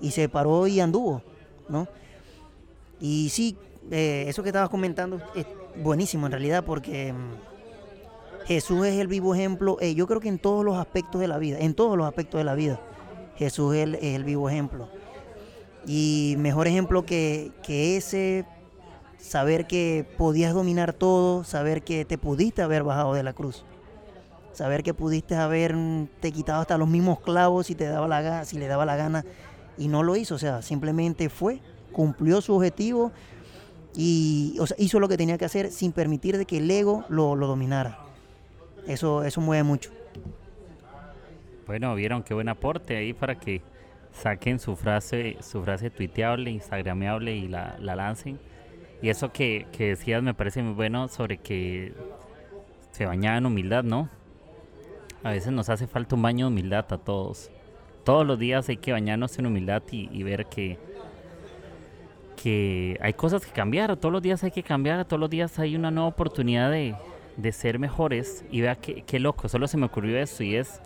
y 0.00 0.10
se 0.10 0.28
paró 0.28 0.66
y 0.66 0.80
anduvo, 0.80 1.22
¿no? 1.68 1.88
Y 3.00 3.28
sí, 3.30 3.56
eh, 3.90 4.26
eso 4.28 4.42
que 4.42 4.50
estabas 4.50 4.68
comentando 4.68 5.20
es 5.34 5.46
buenísimo 5.76 6.26
en 6.26 6.32
realidad, 6.32 6.64
porque 6.64 7.12
mm, 7.12 8.46
Jesús 8.46 8.86
es 8.86 8.98
el 8.98 9.06
vivo 9.06 9.34
ejemplo, 9.34 9.78
eh, 9.80 9.94
yo 9.94 10.06
creo 10.06 10.20
que 10.20 10.28
en 10.28 10.38
todos 10.38 10.64
los 10.64 10.76
aspectos 10.76 11.20
de 11.20 11.28
la 11.28 11.38
vida, 11.38 11.58
en 11.60 11.74
todos 11.74 11.96
los 11.96 12.06
aspectos 12.06 12.38
de 12.38 12.44
la 12.44 12.54
vida, 12.54 12.80
Jesús 13.36 13.74
es 13.76 13.88
el, 14.02 14.24
vivo 14.24 14.48
ejemplo. 14.48 14.88
Y 15.86 16.34
mejor 16.38 16.66
ejemplo 16.66 17.06
que, 17.06 17.52
que 17.62 17.96
ese, 17.96 18.44
saber 19.18 19.66
que 19.66 20.06
podías 20.18 20.52
dominar 20.52 20.92
todo, 20.92 21.44
saber 21.44 21.82
que 21.82 22.04
te 22.04 22.18
pudiste 22.18 22.62
haber 22.62 22.82
bajado 22.82 23.14
de 23.14 23.22
la 23.22 23.32
cruz, 23.32 23.64
saber 24.52 24.82
que 24.82 24.94
pudiste 24.94 25.34
haberte 25.34 26.32
quitado 26.32 26.62
hasta 26.62 26.78
los 26.78 26.88
mismos 26.88 27.20
clavos 27.20 27.66
si 27.66 27.74
te 27.74 27.86
daba 27.86 28.08
la 28.08 28.44
si 28.44 28.58
le 28.58 28.66
daba 28.66 28.84
la 28.84 28.96
gana 28.96 29.24
y 29.78 29.88
no 29.88 30.02
lo 30.02 30.16
hizo, 30.16 30.34
o 30.34 30.38
sea, 30.38 30.60
simplemente 30.60 31.28
fue, 31.28 31.60
cumplió 31.92 32.40
su 32.40 32.54
objetivo 32.54 33.12
y 33.94 34.58
hizo 34.76 35.00
lo 35.00 35.08
que 35.08 35.16
tenía 35.16 35.38
que 35.38 35.44
hacer 35.44 35.70
sin 35.70 35.92
permitir 35.92 36.36
de 36.36 36.44
que 36.44 36.58
el 36.58 36.70
ego 36.70 37.04
lo, 37.08 37.36
lo 37.36 37.46
dominara. 37.46 37.98
Eso, 38.86 39.24
eso 39.24 39.40
mueve 39.40 39.62
mucho. 39.62 39.90
Bueno, 41.66 41.94
vieron 41.94 42.22
qué 42.22 42.34
buen 42.34 42.48
aporte 42.48 42.96
ahí 42.96 43.12
para 43.12 43.38
que 43.38 43.62
saquen 44.12 44.58
su 44.58 44.74
frase, 44.74 45.36
su 45.40 45.62
frase 45.62 45.90
tuiteable, 45.90 46.50
instagrameable 46.50 47.36
y 47.36 47.48
la, 47.48 47.76
la 47.80 47.94
lancen. 47.94 48.38
Y 49.00 49.10
eso 49.10 49.32
que, 49.32 49.66
que, 49.70 49.88
decías 49.88 50.22
me 50.22 50.34
parece 50.34 50.62
muy 50.62 50.74
bueno 50.74 51.08
sobre 51.08 51.38
que 51.38 51.92
se 52.90 53.06
bañaba 53.06 53.38
en 53.38 53.46
humildad, 53.46 53.84
¿no? 53.84 54.08
A 55.22 55.30
veces 55.30 55.52
nos 55.52 55.68
hace 55.68 55.86
falta 55.86 56.14
un 56.14 56.22
baño 56.22 56.46
de 56.46 56.52
humildad 56.52 56.86
a 56.90 56.98
todos. 56.98 57.50
Todos 58.04 58.26
los 58.26 58.38
días 58.38 58.68
hay 58.68 58.76
que 58.76 58.92
bañarnos 58.92 59.38
en 59.38 59.46
humildad 59.46 59.82
y, 59.90 60.22
ver 60.22 60.46
que, 60.46 60.78
que 62.40 62.96
hay 63.00 63.12
cosas 63.12 63.44
que 63.44 63.52
cambiar. 63.52 63.96
Todos 63.96 64.12
los 64.12 64.22
días 64.22 64.44
hay 64.44 64.50
que 64.50 64.62
cambiar, 64.62 65.04
todos 65.04 65.20
los 65.20 65.28
días 65.28 65.58
hay 65.58 65.76
una 65.76 65.90
nueva 65.90 66.08
oportunidad 66.08 66.70
de, 66.70 66.94
de 67.36 67.52
ser 67.52 67.78
mejores. 67.78 68.44
Y 68.50 68.60
vea 68.60 68.76
qué, 68.76 69.02
qué 69.02 69.18
loco, 69.18 69.48
solo 69.48 69.66
se 69.66 69.76
me 69.76 69.86
ocurrió 69.86 70.18
eso 70.18 70.42
y 70.42 70.56
es 70.56 70.80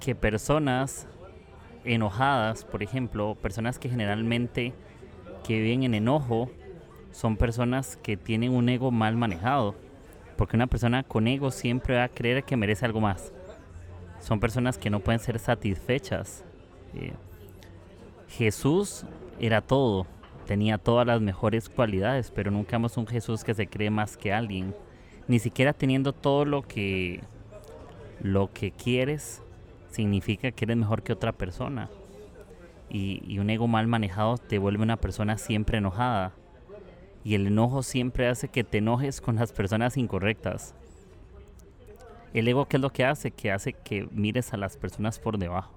que 0.00 0.14
personas 0.14 1.06
enojadas, 1.84 2.64
por 2.64 2.82
ejemplo, 2.82 3.36
personas 3.40 3.78
que 3.78 3.88
generalmente 3.88 4.72
que 5.44 5.60
viven 5.60 5.82
en 5.84 5.94
enojo, 5.94 6.50
son 7.10 7.36
personas 7.36 7.96
que 7.96 8.16
tienen 8.16 8.52
un 8.52 8.68
ego 8.68 8.90
mal 8.90 9.16
manejado. 9.16 9.74
Porque 10.38 10.56
una 10.56 10.68
persona 10.68 11.02
con 11.02 11.28
ego 11.28 11.50
siempre 11.50 11.96
va 11.96 12.04
a 12.04 12.08
creer 12.08 12.44
que 12.44 12.56
merece 12.56 12.86
algo 12.86 13.00
más. 13.00 13.34
Son 14.20 14.40
personas 14.40 14.78
que 14.78 14.88
no 14.88 15.00
pueden 15.00 15.20
ser 15.20 15.38
satisfechas. 15.38 16.44
Eh, 16.94 17.12
Jesús 18.30 19.04
era 19.38 19.60
todo, 19.60 20.06
tenía 20.46 20.78
todas 20.78 21.06
las 21.06 21.20
mejores 21.20 21.68
cualidades, 21.68 22.30
pero 22.30 22.50
nunca 22.50 22.76
vemos 22.76 22.96
un 22.96 23.06
Jesús 23.06 23.44
que 23.44 23.52
se 23.52 23.66
cree 23.66 23.90
más 23.90 24.16
que 24.16 24.32
alguien. 24.32 24.74
Ni 25.26 25.38
siquiera 25.38 25.74
teniendo 25.74 26.14
todo 26.14 26.46
lo 26.46 26.62
que 26.62 27.20
lo 28.20 28.52
que 28.52 28.72
quieres, 28.72 29.42
significa 29.90 30.50
que 30.50 30.64
eres 30.64 30.76
mejor 30.76 31.02
que 31.02 31.12
otra 31.12 31.32
persona. 31.32 31.88
Y, 32.90 33.38
un 33.38 33.50
ego 33.50 33.68
mal 33.68 33.86
manejado 33.86 34.38
te 34.38 34.58
vuelve 34.58 34.82
una 34.82 34.96
persona 34.96 35.36
siempre 35.36 35.78
enojada. 35.78 36.32
Y 37.24 37.34
el 37.34 37.46
enojo 37.46 37.82
siempre 37.82 38.28
hace 38.28 38.48
que 38.48 38.64
te 38.64 38.78
enojes 38.78 39.20
con 39.20 39.36
las 39.36 39.52
personas 39.52 39.96
incorrectas. 39.96 40.74
El 42.32 42.46
ego, 42.48 42.66
¿qué 42.66 42.76
es 42.76 42.80
lo 42.80 42.90
que 42.90 43.04
hace? 43.04 43.30
Que 43.30 43.50
hace 43.50 43.72
que 43.72 44.08
mires 44.12 44.52
a 44.52 44.56
las 44.56 44.76
personas 44.76 45.18
por 45.18 45.38
debajo. 45.38 45.72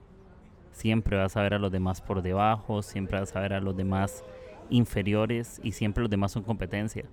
Siempre 0.71 1.17
vas 1.17 1.35
a 1.37 1.41
ver 1.41 1.53
a 1.53 1.59
los 1.59 1.71
demás 1.71 2.01
por 2.01 2.21
debajo, 2.21 2.81
siempre 2.81 3.19
vas 3.19 3.35
a 3.35 3.39
ver 3.39 3.53
a 3.53 3.61
los 3.61 3.75
demás 3.75 4.23
inferiores 4.69 5.59
y 5.63 5.73
siempre 5.73 6.01
los 6.01 6.09
demás 6.09 6.31
son 6.31 6.43
competencia. 6.43 7.05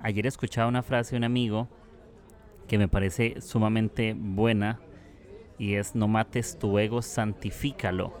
Ayer 0.00 0.26
escuchaba 0.26 0.68
una 0.68 0.82
frase 0.82 1.12
de 1.12 1.18
un 1.18 1.24
amigo 1.24 1.68
que 2.66 2.78
me 2.78 2.88
parece 2.88 3.40
sumamente 3.40 4.14
buena 4.16 4.80
y 5.58 5.74
es 5.74 5.94
no 5.94 6.08
mates 6.08 6.58
tu 6.58 6.78
ego, 6.78 7.02
santifícalo. 7.02 8.12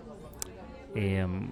Em, 0.94 1.50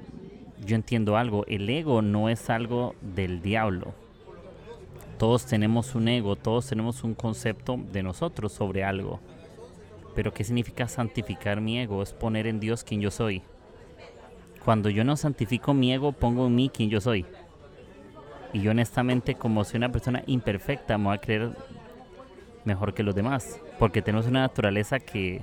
yo 0.65 0.77
entiendo 0.77 1.17
algo, 1.17 1.45
el 1.47 1.69
ego 1.69 2.03
no 2.03 2.29
es 2.29 2.51
algo 2.51 2.95
del 3.01 3.43
diablo. 3.43 3.95
Todos 5.19 5.47
tenemos 5.47 5.95
un 5.95 6.09
ego, 6.09 6.37
todos 6.37 6.67
tenemos 6.67 7.05
un 7.05 7.15
concepto 7.15 7.79
de 7.93 8.03
nosotros 8.03 8.53
sobre 8.53 8.85
algo. 8.85 9.21
Pero 10.15 10.33
¿qué 10.33 10.45
significa 10.45 10.89
santificar 10.89 11.61
mi 11.61 11.79
ego? 11.79 12.03
Es 12.03 12.13
poner 12.13 12.47
en 12.47 12.61
Dios 12.61 12.85
quien 12.85 13.01
yo 13.01 13.11
soy. 13.11 13.43
Cuando 14.65 14.89
yo 14.91 15.05
no 15.05 15.17
santifico 15.17 15.75
mi 15.75 15.93
ego, 15.93 16.13
pongo 16.13 16.47
en 16.47 16.55
mí 16.55 16.71
quien 16.71 16.91
yo 16.91 17.01
soy. 17.01 17.27
Y 18.53 18.61
yo 18.61 18.71
honestamente, 18.73 19.35
como 19.35 19.65
soy 19.65 19.79
una 19.79 19.93
persona 19.93 20.23
imperfecta, 20.27 20.99
me 20.99 21.05
voy 21.05 21.15
a 21.17 21.21
creer 21.21 21.57
mejor 22.65 22.95
que 22.95 23.03
los 23.03 23.15
demás. 23.15 23.61
Porque 23.79 24.03
tenemos 24.03 24.27
una 24.27 24.41
naturaleza 24.41 24.99
que 24.99 25.43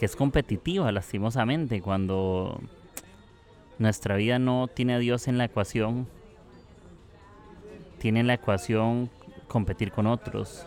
que 0.00 0.06
es 0.06 0.16
competitiva, 0.16 0.90
lastimosamente, 0.90 1.82
cuando 1.82 2.58
nuestra 3.80 4.16
vida 4.16 4.38
no 4.38 4.68
tiene 4.68 4.94
a 4.94 4.98
Dios 4.98 5.26
en 5.26 5.38
la 5.38 5.46
ecuación, 5.46 6.06
tiene 7.98 8.20
en 8.20 8.26
la 8.26 8.34
ecuación 8.34 9.10
competir 9.48 9.90
con 9.90 10.06
otros, 10.06 10.66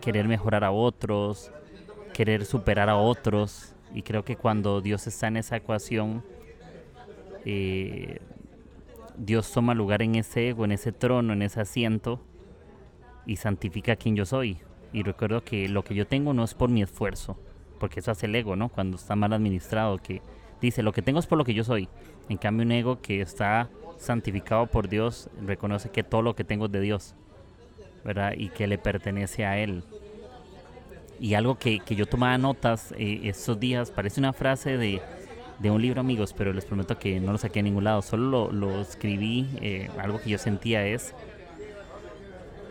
querer 0.00 0.28
mejorar 0.28 0.62
a 0.62 0.70
otros, 0.70 1.50
querer 2.14 2.44
superar 2.44 2.88
a 2.88 2.96
otros, 2.96 3.74
y 3.92 4.02
creo 4.02 4.24
que 4.24 4.36
cuando 4.36 4.80
Dios 4.80 5.08
está 5.08 5.26
en 5.26 5.38
esa 5.38 5.56
ecuación, 5.56 6.24
eh, 7.44 8.20
Dios 9.18 9.50
toma 9.50 9.74
lugar 9.74 10.00
en 10.00 10.14
ese 10.14 10.50
ego, 10.50 10.64
en 10.64 10.70
ese 10.70 10.92
trono, 10.92 11.32
en 11.32 11.42
ese 11.42 11.60
asiento, 11.60 12.20
y 13.26 13.36
santifica 13.36 13.96
quien 13.96 14.14
yo 14.14 14.24
soy. 14.24 14.58
Y 14.92 15.02
recuerdo 15.02 15.42
que 15.42 15.68
lo 15.68 15.82
que 15.82 15.96
yo 15.96 16.06
tengo 16.06 16.32
no 16.32 16.44
es 16.44 16.54
por 16.54 16.70
mi 16.70 16.80
esfuerzo, 16.80 17.36
porque 17.80 17.98
eso 17.98 18.12
hace 18.12 18.26
el 18.26 18.36
ego, 18.36 18.54
¿no? 18.54 18.68
Cuando 18.68 18.96
está 18.96 19.16
mal 19.16 19.32
administrado, 19.32 19.98
que 19.98 20.22
dice, 20.66 20.82
lo 20.82 20.92
que 20.92 21.02
tengo 21.02 21.18
es 21.18 21.26
por 21.26 21.38
lo 21.38 21.44
que 21.44 21.54
yo 21.54 21.64
soy. 21.64 21.88
En 22.28 22.36
cambio, 22.36 22.64
un 22.64 22.72
ego 22.72 23.00
que 23.00 23.20
está 23.20 23.68
santificado 23.98 24.66
por 24.66 24.88
Dios 24.88 25.28
reconoce 25.44 25.90
que 25.90 26.02
todo 26.02 26.22
lo 26.22 26.34
que 26.34 26.44
tengo 26.44 26.66
es 26.66 26.72
de 26.72 26.80
Dios, 26.80 27.14
¿verdad? 28.04 28.34
Y 28.36 28.48
que 28.48 28.66
le 28.66 28.78
pertenece 28.78 29.44
a 29.44 29.58
Él. 29.58 29.82
Y 31.20 31.34
algo 31.34 31.58
que, 31.58 31.80
que 31.80 31.94
yo 31.94 32.06
tomaba 32.06 32.36
notas 32.38 32.92
eh, 32.98 33.20
estos 33.24 33.58
días, 33.58 33.90
parece 33.90 34.20
una 34.20 34.32
frase 34.32 34.76
de, 34.76 35.00
de, 35.60 35.70
un 35.70 35.80
libro, 35.80 36.00
amigos, 36.00 36.34
pero 36.36 36.52
les 36.52 36.64
prometo 36.64 36.98
que 36.98 37.20
no 37.20 37.32
lo 37.32 37.38
saqué 37.38 37.60
a 37.60 37.62
ningún 37.62 37.84
lado, 37.84 38.02
solo 38.02 38.50
lo, 38.50 38.80
escribí, 38.80 39.48
eh, 39.60 39.90
algo 39.98 40.20
que 40.20 40.30
yo 40.30 40.38
sentía 40.38 40.86
es, 40.86 41.14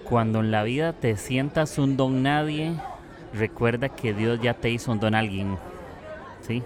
cuando 0.03 0.41
en 0.41 0.51
la 0.51 0.63
vida 0.63 0.93
te 0.93 1.15
sientas 1.15 1.77
un 1.77 1.95
don 1.95 2.21
nadie, 2.21 2.73
recuerda 3.33 3.89
que 3.89 4.13
Dios 4.13 4.39
ya 4.41 4.53
te 4.53 4.69
hizo 4.69 4.91
un 4.91 4.99
don 4.99 5.15
alguien. 5.15 5.57
¿sí? 6.41 6.61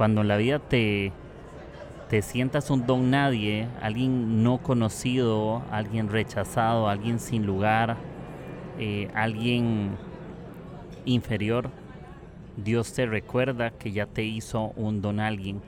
Cuando 0.00 0.22
en 0.22 0.28
la 0.28 0.38
vida 0.38 0.58
te, 0.60 1.12
te 2.08 2.22
sientas 2.22 2.70
un 2.70 2.86
don 2.86 3.10
nadie, 3.10 3.68
alguien 3.82 4.42
no 4.42 4.56
conocido, 4.56 5.62
alguien 5.70 6.08
rechazado, 6.08 6.88
alguien 6.88 7.20
sin 7.20 7.44
lugar, 7.44 7.98
eh, 8.78 9.10
alguien 9.12 9.90
inferior, 11.04 11.68
Dios 12.56 12.94
te 12.94 13.04
recuerda 13.04 13.72
que 13.72 13.92
ya 13.92 14.06
te 14.06 14.22
hizo 14.22 14.72
un 14.74 15.02
don 15.02 15.20
alguien. 15.20 15.60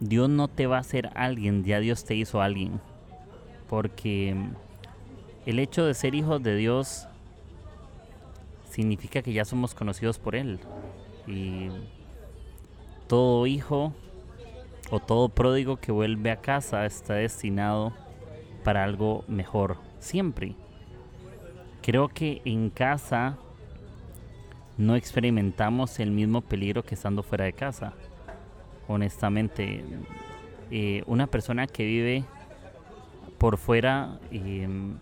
Dios 0.00 0.30
no 0.30 0.48
te 0.48 0.66
va 0.66 0.78
a 0.78 0.80
hacer 0.80 1.10
alguien, 1.14 1.62
ya 1.62 1.78
Dios 1.78 2.06
te 2.06 2.14
hizo 2.14 2.40
alguien. 2.40 2.80
Porque 3.68 4.34
el 5.44 5.58
hecho 5.58 5.84
de 5.84 5.92
ser 5.92 6.14
hijos 6.14 6.42
de 6.42 6.56
Dios 6.56 7.06
significa 8.70 9.20
que 9.20 9.34
ya 9.34 9.44
somos 9.44 9.74
conocidos 9.74 10.18
por 10.18 10.36
Él. 10.36 10.58
Y 11.26 11.68
todo 13.14 13.46
hijo 13.46 13.92
o 14.90 14.98
todo 14.98 15.28
pródigo 15.28 15.76
que 15.76 15.92
vuelve 15.92 16.32
a 16.32 16.40
casa 16.40 16.84
está 16.84 17.14
destinado 17.14 17.92
para 18.64 18.82
algo 18.82 19.24
mejor, 19.28 19.76
siempre. 20.00 20.56
Creo 21.80 22.08
que 22.08 22.42
en 22.44 22.70
casa 22.70 23.38
no 24.76 24.96
experimentamos 24.96 26.00
el 26.00 26.10
mismo 26.10 26.40
peligro 26.40 26.82
que 26.82 26.96
estando 26.96 27.22
fuera 27.22 27.44
de 27.44 27.52
casa. 27.52 27.92
Honestamente, 28.88 29.84
eh, 30.72 31.04
una 31.06 31.28
persona 31.28 31.68
que 31.68 31.84
vive 31.84 32.24
por 33.38 33.58
fuera 33.58 34.18
em, 34.32 34.98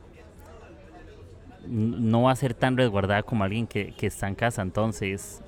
no 1.66 2.24
va 2.24 2.32
a 2.32 2.36
ser 2.36 2.52
tan 2.52 2.76
resguardada 2.76 3.22
como 3.22 3.42
alguien 3.42 3.66
que, 3.66 3.94
que, 3.94 4.08
está 4.08 4.28
en 4.28 4.34
casa. 4.34 4.60
Entonces, 4.60 5.42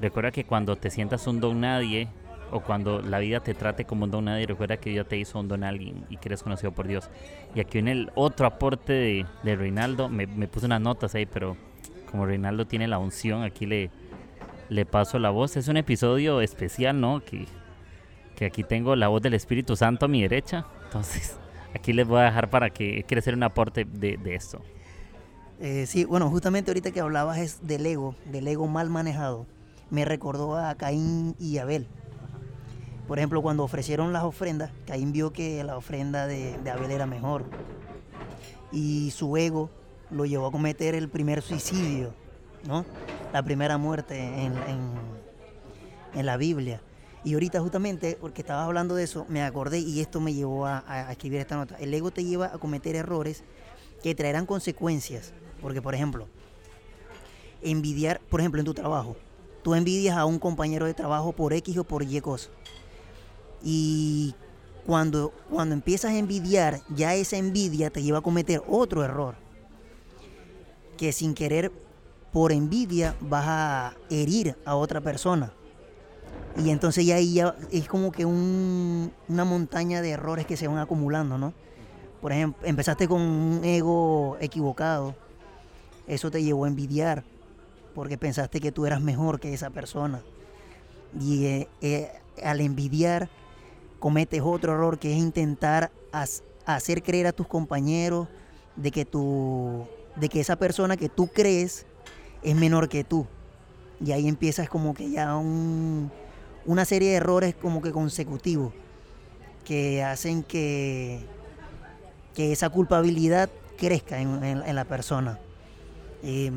recuerda 0.00 0.30
que 0.30 0.44
cuando 0.44 0.76
te 0.76 0.90
sientas 0.90 1.26
un 1.26 1.40
don 1.40 1.60
nadie 1.60 2.08
o 2.50 2.60
cuando 2.60 3.02
la 3.02 3.18
vida 3.18 3.40
te 3.40 3.54
trate 3.54 3.84
como 3.84 4.04
un 4.04 4.10
don 4.10 4.24
nadie, 4.24 4.46
recuerda 4.46 4.78
que 4.78 4.90
Dios 4.90 5.06
te 5.06 5.18
hizo 5.18 5.38
un 5.38 5.48
don 5.48 5.64
alguien 5.64 6.04
y 6.08 6.16
que 6.16 6.28
eres 6.28 6.42
conocido 6.42 6.72
por 6.72 6.86
Dios. 6.86 7.10
Y 7.54 7.60
aquí 7.60 7.78
en 7.78 7.88
el 7.88 8.10
otro 8.14 8.46
aporte 8.46 8.92
de, 8.92 9.26
de 9.42 9.56
Reinaldo, 9.56 10.08
me, 10.08 10.26
me 10.26 10.48
puse 10.48 10.66
unas 10.66 10.80
notas 10.80 11.14
ahí, 11.14 11.26
pero 11.26 11.56
como 12.10 12.24
Reinaldo 12.24 12.66
tiene 12.66 12.88
la 12.88 12.98
unción, 12.98 13.42
aquí 13.42 13.66
le, 13.66 13.90
le 14.70 14.86
paso 14.86 15.18
la 15.18 15.30
voz. 15.30 15.56
Es 15.56 15.68
un 15.68 15.76
episodio 15.76 16.40
especial, 16.40 16.98
¿no? 17.00 17.22
Que, 17.22 17.46
que 18.34 18.46
aquí 18.46 18.64
tengo 18.64 18.96
la 18.96 19.08
voz 19.08 19.20
del 19.20 19.34
Espíritu 19.34 19.76
Santo 19.76 20.06
a 20.06 20.08
mi 20.08 20.22
derecha. 20.22 20.64
Entonces, 20.84 21.38
aquí 21.74 21.92
les 21.92 22.08
voy 22.08 22.20
a 22.20 22.24
dejar 22.24 22.48
para 22.48 22.70
que 22.70 23.02
quiera 23.02 23.18
hacer 23.18 23.34
un 23.34 23.42
aporte 23.42 23.84
de, 23.84 24.16
de 24.16 24.34
esto. 24.34 24.62
Eh, 25.60 25.86
sí, 25.86 26.04
bueno, 26.04 26.30
justamente 26.30 26.70
ahorita 26.70 26.92
que 26.92 27.00
hablabas 27.00 27.38
es 27.38 27.66
del 27.66 27.84
ego, 27.84 28.14
del 28.24 28.46
ego 28.46 28.68
mal 28.68 28.88
manejado, 28.90 29.44
me 29.90 30.04
recordó 30.04 30.56
a 30.56 30.74
Caín 30.74 31.34
y 31.38 31.58
Abel. 31.58 31.86
Por 33.06 33.18
ejemplo, 33.18 33.40
cuando 33.40 33.64
ofrecieron 33.64 34.12
las 34.12 34.24
ofrendas, 34.24 34.70
Caín 34.86 35.12
vio 35.12 35.32
que 35.32 35.64
la 35.64 35.78
ofrenda 35.78 36.26
de, 36.26 36.58
Abel 36.70 36.90
era 36.90 37.06
mejor. 37.06 37.44
Y 38.70 39.10
su 39.12 39.34
ego 39.38 39.70
lo 40.10 40.26
llevó 40.26 40.46
a 40.46 40.52
cometer 40.52 40.94
el 40.94 41.08
primer 41.08 41.40
suicidio, 41.40 42.12
¿no? 42.66 42.84
La 43.32 43.42
primera 43.42 43.78
muerte 43.78 44.18
en, 44.18 44.52
en, 46.14 46.26
la 46.26 46.36
Biblia. 46.36 46.82
Y 47.24 47.32
ahorita 47.32 47.60
justamente, 47.60 48.18
porque 48.20 48.42
estaba 48.42 48.64
hablando 48.64 48.94
de 48.94 49.04
eso, 49.04 49.24
me 49.28 49.42
acordé 49.42 49.78
y 49.78 50.00
esto 50.00 50.20
me 50.20 50.34
llevó 50.34 50.66
a, 50.66 50.84
a, 50.86 51.10
escribir 51.10 51.40
esta 51.40 51.56
nota. 51.56 51.76
El 51.78 51.94
ego 51.94 52.10
te 52.10 52.24
lleva 52.24 52.46
a 52.46 52.58
cometer 52.58 52.94
errores 52.94 53.42
que 54.02 54.14
traerán 54.14 54.44
consecuencias. 54.44 55.32
Porque, 55.62 55.80
por 55.80 55.94
ejemplo, 55.94 56.28
envidiar, 57.62 58.20
por 58.28 58.40
ejemplo, 58.40 58.60
en 58.60 58.66
tu 58.66 58.74
trabajo, 58.74 59.16
tú 59.68 59.74
envidias 59.74 60.16
a 60.16 60.24
un 60.24 60.38
compañero 60.38 60.86
de 60.86 60.94
trabajo 60.94 61.32
por 61.32 61.52
X 61.52 61.76
o 61.76 61.84
por 61.84 62.02
Y 62.02 62.22
cosa. 62.22 62.48
Y 63.62 64.34
cuando, 64.86 65.34
cuando 65.50 65.74
empiezas 65.74 66.12
a 66.12 66.16
envidiar, 66.16 66.80
ya 66.88 67.14
esa 67.14 67.36
envidia 67.36 67.90
te 67.90 68.02
lleva 68.02 68.20
a 68.20 68.22
cometer 68.22 68.62
otro 68.66 69.04
error. 69.04 69.34
Que 70.96 71.12
sin 71.12 71.34
querer, 71.34 71.70
por 72.32 72.50
envidia, 72.50 73.14
vas 73.20 73.44
a 73.46 73.94
herir 74.08 74.56
a 74.64 74.74
otra 74.74 75.02
persona. 75.02 75.52
Y 76.56 76.70
entonces 76.70 77.04
ya 77.04 77.16
ahí 77.16 77.34
ya 77.34 77.54
es 77.70 77.88
como 77.88 78.10
que 78.10 78.24
un, 78.24 79.12
una 79.28 79.44
montaña 79.44 80.00
de 80.00 80.12
errores 80.12 80.46
que 80.46 80.56
se 80.56 80.66
van 80.66 80.78
acumulando, 80.78 81.36
¿no? 81.36 81.52
Por 82.22 82.32
ejemplo, 82.32 82.66
empezaste 82.66 83.06
con 83.06 83.20
un 83.20 83.62
ego 83.66 84.38
equivocado. 84.40 85.14
Eso 86.06 86.30
te 86.30 86.42
llevó 86.42 86.64
a 86.64 86.68
envidiar 86.68 87.22
porque 87.98 88.16
pensaste 88.16 88.60
que 88.60 88.70
tú 88.70 88.86
eras 88.86 89.00
mejor 89.00 89.40
que 89.40 89.52
esa 89.52 89.70
persona. 89.70 90.22
Y 91.20 91.46
eh, 91.46 91.68
eh, 91.80 92.12
al 92.44 92.60
envidiar 92.60 93.28
cometes 93.98 94.40
otro 94.40 94.74
error 94.74 95.00
que 95.00 95.10
es 95.10 95.18
intentar 95.18 95.90
hacer 96.64 97.02
creer 97.02 97.26
a 97.26 97.32
tus 97.32 97.48
compañeros 97.48 98.28
de 98.76 98.92
que, 98.92 99.04
tu, 99.04 99.84
de 100.14 100.28
que 100.28 100.38
esa 100.38 100.54
persona 100.54 100.96
que 100.96 101.08
tú 101.08 101.26
crees 101.26 101.86
es 102.44 102.54
menor 102.54 102.88
que 102.88 103.02
tú. 103.02 103.26
Y 104.00 104.12
ahí 104.12 104.28
empiezas 104.28 104.68
como 104.68 104.94
que 104.94 105.10
ya 105.10 105.34
un, 105.34 106.12
una 106.66 106.84
serie 106.84 107.08
de 107.08 107.16
errores 107.16 107.56
como 107.56 107.82
que 107.82 107.90
consecutivos 107.90 108.72
que 109.64 110.04
hacen 110.04 110.44
que, 110.44 111.26
que 112.32 112.52
esa 112.52 112.70
culpabilidad 112.70 113.50
crezca 113.76 114.20
en, 114.20 114.76
la 114.76 114.84
persona. 114.84 115.40
Eh, 116.22 116.52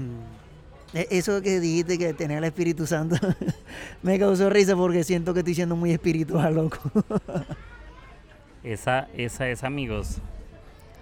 eso 0.94 1.42
que 1.42 1.60
dijiste 1.60 1.98
que 1.98 2.14
tener 2.14 2.40
el 2.40 2.44
Espíritu 2.44 2.86
Santo 2.86 3.16
me 4.02 4.20
causó 4.20 4.50
risa 4.50 4.76
porque 4.76 5.04
siento 5.04 5.34
que 5.34 5.40
estoy 5.40 5.56
siendo 5.56 5.76
muy 5.76 5.92
espiritual, 5.92 6.56
loco. 6.56 6.80
esa, 8.64 9.08
esa 9.16 9.48
es, 9.50 9.64
amigos, 9.64 10.18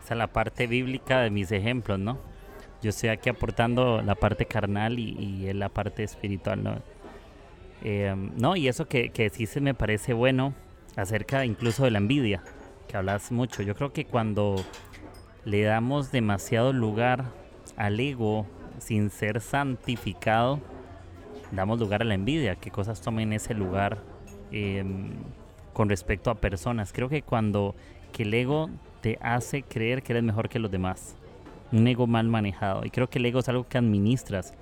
esa 0.04 0.14
es 0.14 0.18
la 0.18 0.28
parte 0.28 0.68
bíblica 0.68 1.22
de 1.22 1.30
mis 1.30 1.52
ejemplos, 1.52 2.00
¿no? 2.00 2.20
Yo 2.82 2.92
estoy 2.92 3.10
aquí 3.10 3.30
aportando 3.30 4.02
la 4.02 4.16
parte 4.16 4.46
carnal 4.46 5.00
y, 5.00 5.10
y 5.10 5.54
la 5.54 5.70
parte 5.70 6.04
espiritual, 6.04 6.64
¿no? 6.64 6.82
Eh, 7.82 8.14
no, 8.38 8.56
y 8.56 8.68
eso 8.68 8.88
que, 8.88 9.10
que 9.10 9.30
sí 9.30 9.46
se 9.46 9.62
me 9.62 9.74
parece 9.74 10.14
bueno 10.14 10.54
acerca 10.96 11.46
incluso 11.46 11.84
de 11.84 11.92
la 11.92 11.98
envidia, 11.98 12.44
que 12.88 12.98
hablas 12.98 13.32
mucho. 13.32 13.64
Yo 13.64 13.76
creo 13.76 13.94
que 13.94 14.06
cuando 14.06 14.56
le 15.46 15.64
damos 15.64 16.12
demasiado 16.12 16.74
lugar 16.74 17.26
al 17.78 18.00
ego 18.00 18.46
sin 18.80 19.10
ser 19.10 19.42
santificado, 19.42 20.60
damos 21.52 21.80
lugar 21.80 22.02
a 22.02 22.06
la 22.06 22.14
envidia, 22.14 22.56
que 22.56 22.72
cosas 22.72 23.02
tomen 23.02 23.34
ese 23.34 23.54
lugar 23.54 23.98
eh, 24.52 24.84
con 25.74 25.90
respecto 25.90 26.30
a 26.32 26.36
personas. 26.36 26.92
Creo 26.94 27.10
que 27.10 27.22
cuando 27.22 27.76
que 28.12 28.24
el 28.24 28.34
ego 28.34 28.70
te 29.02 29.18
hace 29.22 29.64
creer 29.64 30.04
que 30.04 30.14
eres 30.14 30.24
mejor 30.24 30.50
que 30.50 30.60
los 30.60 30.72
demás, 30.72 31.16
un 31.72 31.88
ego 31.88 32.08
mal 32.08 32.28
manejado, 32.28 32.86
y 32.86 32.90
creo 32.90 33.10
que 33.10 33.20
el 33.20 33.26
ego 33.26 33.40
es 33.40 33.50
algo 33.50 33.68
que 33.68 33.78
administras. 33.78 34.54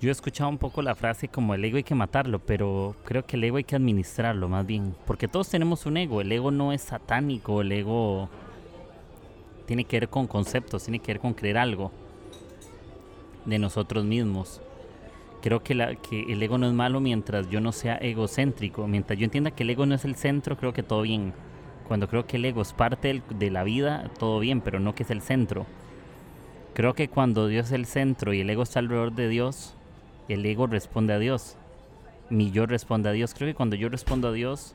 Yo 0.00 0.08
he 0.08 0.12
escuchado 0.12 0.48
un 0.48 0.56
poco 0.56 0.80
la 0.80 0.94
frase 0.94 1.28
como 1.28 1.54
el 1.54 1.64
ego 1.64 1.76
hay 1.76 1.82
que 1.82 1.94
matarlo, 1.94 2.38
pero 2.38 2.96
creo 3.04 3.26
que 3.26 3.36
el 3.36 3.44
ego 3.44 3.58
hay 3.58 3.64
que 3.64 3.76
administrarlo 3.76 4.48
más 4.48 4.64
bien, 4.64 4.94
porque 5.06 5.28
todos 5.28 5.48
tenemos 5.50 5.84
un 5.84 5.98
ego, 5.98 6.20
el 6.20 6.32
ego 6.32 6.50
no 6.50 6.72
es 6.72 6.80
satánico, 6.80 7.60
el 7.60 7.72
ego 7.72 8.30
tiene 9.70 9.84
que 9.84 10.00
ver 10.00 10.08
con 10.08 10.26
conceptos, 10.26 10.82
tiene 10.82 10.98
que 10.98 11.12
ver 11.12 11.20
con 11.20 11.32
creer 11.32 11.56
algo 11.56 11.92
de 13.44 13.56
nosotros 13.60 14.04
mismos. 14.04 14.60
Creo 15.42 15.62
que, 15.62 15.74
el 15.74 16.42
ego 16.42 16.58
no 16.58 16.66
es 16.66 16.72
malo 16.72 16.98
mientras 16.98 17.48
yo 17.50 17.60
no 17.60 17.70
sea 17.70 17.94
egocéntrico. 17.94 18.88
Mientras 18.88 19.16
yo 19.16 19.26
entienda 19.26 19.52
que 19.52 19.62
el 19.62 19.70
ego 19.70 19.86
no 19.86 19.94
es 19.94 20.04
el 20.04 20.16
centro, 20.16 20.56
creo 20.56 20.72
que 20.72 20.82
todo 20.82 21.02
bien. 21.02 21.32
Cuando 21.86 22.08
creo 22.08 22.26
que 22.26 22.38
el 22.38 22.46
ego 22.46 22.62
es 22.62 22.72
parte 22.72 23.22
de 23.28 23.50
la 23.52 23.62
vida, 23.62 24.10
todo 24.18 24.40
bien, 24.40 24.60
pero 24.60 24.80
no 24.80 24.96
que 24.96 25.04
es 25.04 25.10
el 25.12 25.22
centro. 25.22 25.66
Creo 26.74 26.94
que 26.94 27.06
cuando 27.06 27.46
Dios 27.46 27.66
es 27.66 27.72
el 27.72 27.86
centro 27.86 28.32
y 28.32 28.40
el 28.40 28.50
ego 28.50 28.64
está 28.64 28.80
alrededor 28.80 29.12
de 29.12 29.28
Dios, 29.28 29.76
el 30.28 30.44
ego 30.46 30.66
responde 30.66 31.12
a 31.12 31.20
Dios. 31.20 31.56
Mi 32.28 32.50
yo 32.50 32.66
responde 32.66 33.08
a 33.08 33.12
Dios. 33.12 33.34
Creo 33.34 33.48
que 33.48 33.54
cuando 33.54 33.76
yo 33.76 33.88
respondo 33.88 34.26
a 34.26 34.32
Dios, 34.32 34.74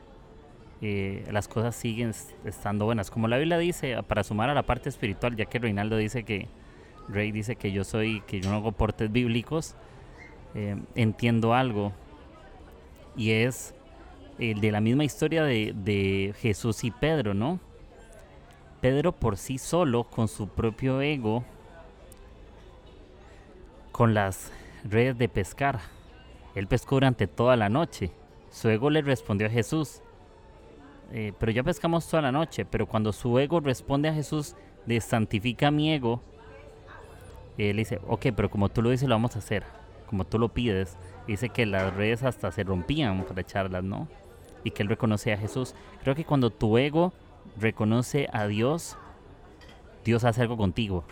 las 0.80 1.48
cosas 1.48 1.74
siguen 1.74 2.12
estando 2.44 2.84
buenas. 2.84 3.10
Como 3.10 3.28
la 3.28 3.38
Biblia 3.38 3.58
dice, 3.58 4.02
para 4.02 4.24
sumar 4.24 4.50
a 4.50 4.54
la 4.54 4.64
parte 4.64 4.88
espiritual, 4.88 5.36
ya 5.36 5.46
que 5.46 5.58
Reinaldo 5.58 5.96
dice 5.96 6.24
que, 6.24 6.48
Rey 7.08 7.32
dice 7.32 7.56
que 7.56 7.72
yo 7.72 7.84
soy, 7.84 8.22
que 8.26 8.40
yo 8.40 8.50
no 8.50 8.56
hago 8.56 8.72
portes 8.72 9.10
bíblicos, 9.10 9.74
eh, 10.54 10.76
entiendo 10.94 11.54
algo. 11.54 11.92
Y 13.16 13.30
es 13.30 13.74
el 14.38 14.60
de 14.60 14.70
la 14.70 14.80
misma 14.80 15.04
historia 15.04 15.44
de, 15.44 15.72
de 15.74 16.34
Jesús 16.40 16.84
y 16.84 16.90
Pedro, 16.90 17.34
¿no? 17.34 17.60
Pedro 18.80 19.12
por 19.12 19.36
sí 19.36 19.58
solo, 19.58 20.04
con 20.04 20.28
su 20.28 20.48
propio 20.48 21.00
ego, 21.00 21.44
con 23.92 24.12
las 24.12 24.52
redes 24.84 25.16
de 25.16 25.28
pescar. 25.28 25.80
Él 26.54 26.66
pescó 26.66 26.96
durante 26.96 27.26
toda 27.26 27.56
la 27.56 27.68
noche. 27.68 28.10
Su 28.50 28.68
ego 28.68 28.90
le 28.90 29.02
respondió 29.02 29.46
a 29.46 29.50
Jesús. 29.50 30.02
Eh, 31.12 31.32
pero 31.38 31.52
ya 31.52 31.62
pescamos 31.62 32.08
toda 32.08 32.22
la 32.22 32.32
noche. 32.32 32.64
Pero 32.64 32.86
cuando 32.86 33.12
su 33.12 33.38
ego 33.38 33.60
responde 33.60 34.08
a 34.08 34.14
Jesús, 34.14 34.54
de 34.86 35.00
santifica 35.00 35.70
mi 35.70 35.92
ego, 35.92 36.20
él 37.58 37.76
dice, 37.76 38.00
ok, 38.06 38.26
pero 38.36 38.50
como 38.50 38.68
tú 38.68 38.82
lo 38.82 38.90
dices, 38.90 39.08
lo 39.08 39.14
vamos 39.14 39.36
a 39.36 39.38
hacer. 39.38 39.64
Como 40.08 40.24
tú 40.24 40.38
lo 40.38 40.50
pides. 40.50 40.96
Dice 41.26 41.48
que 41.48 41.66
las 41.66 41.94
redes 41.94 42.22
hasta 42.22 42.52
se 42.52 42.62
rompían 42.64 43.24
para 43.24 43.40
echarlas, 43.40 43.82
¿no? 43.82 44.08
Y 44.62 44.70
que 44.70 44.82
él 44.82 44.88
reconoce 44.88 45.32
a 45.32 45.38
Jesús. 45.38 45.74
Creo 46.02 46.14
que 46.14 46.24
cuando 46.24 46.50
tu 46.50 46.78
ego 46.78 47.12
reconoce 47.58 48.28
a 48.32 48.46
Dios, 48.46 48.96
Dios 50.04 50.24
hace 50.24 50.42
algo 50.42 50.56
contigo. 50.56 51.04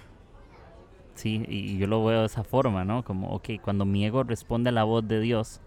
Sí, 1.14 1.44
y 1.48 1.78
yo 1.78 1.87
lo 1.87 2.04
veo 2.04 2.20
de 2.20 2.26
esa 2.26 2.42
forma, 2.42 2.85
¿no? 2.85 3.04
Como, 3.04 3.30
ok, 3.35 3.50
cuando 3.62 3.85
mi 3.85 4.04
ego 4.04 4.24
responde 4.24 4.70
a 4.70 4.72
la 4.72 4.85
voz 4.85 5.07
de 5.07 5.20
Dios, 5.20 5.61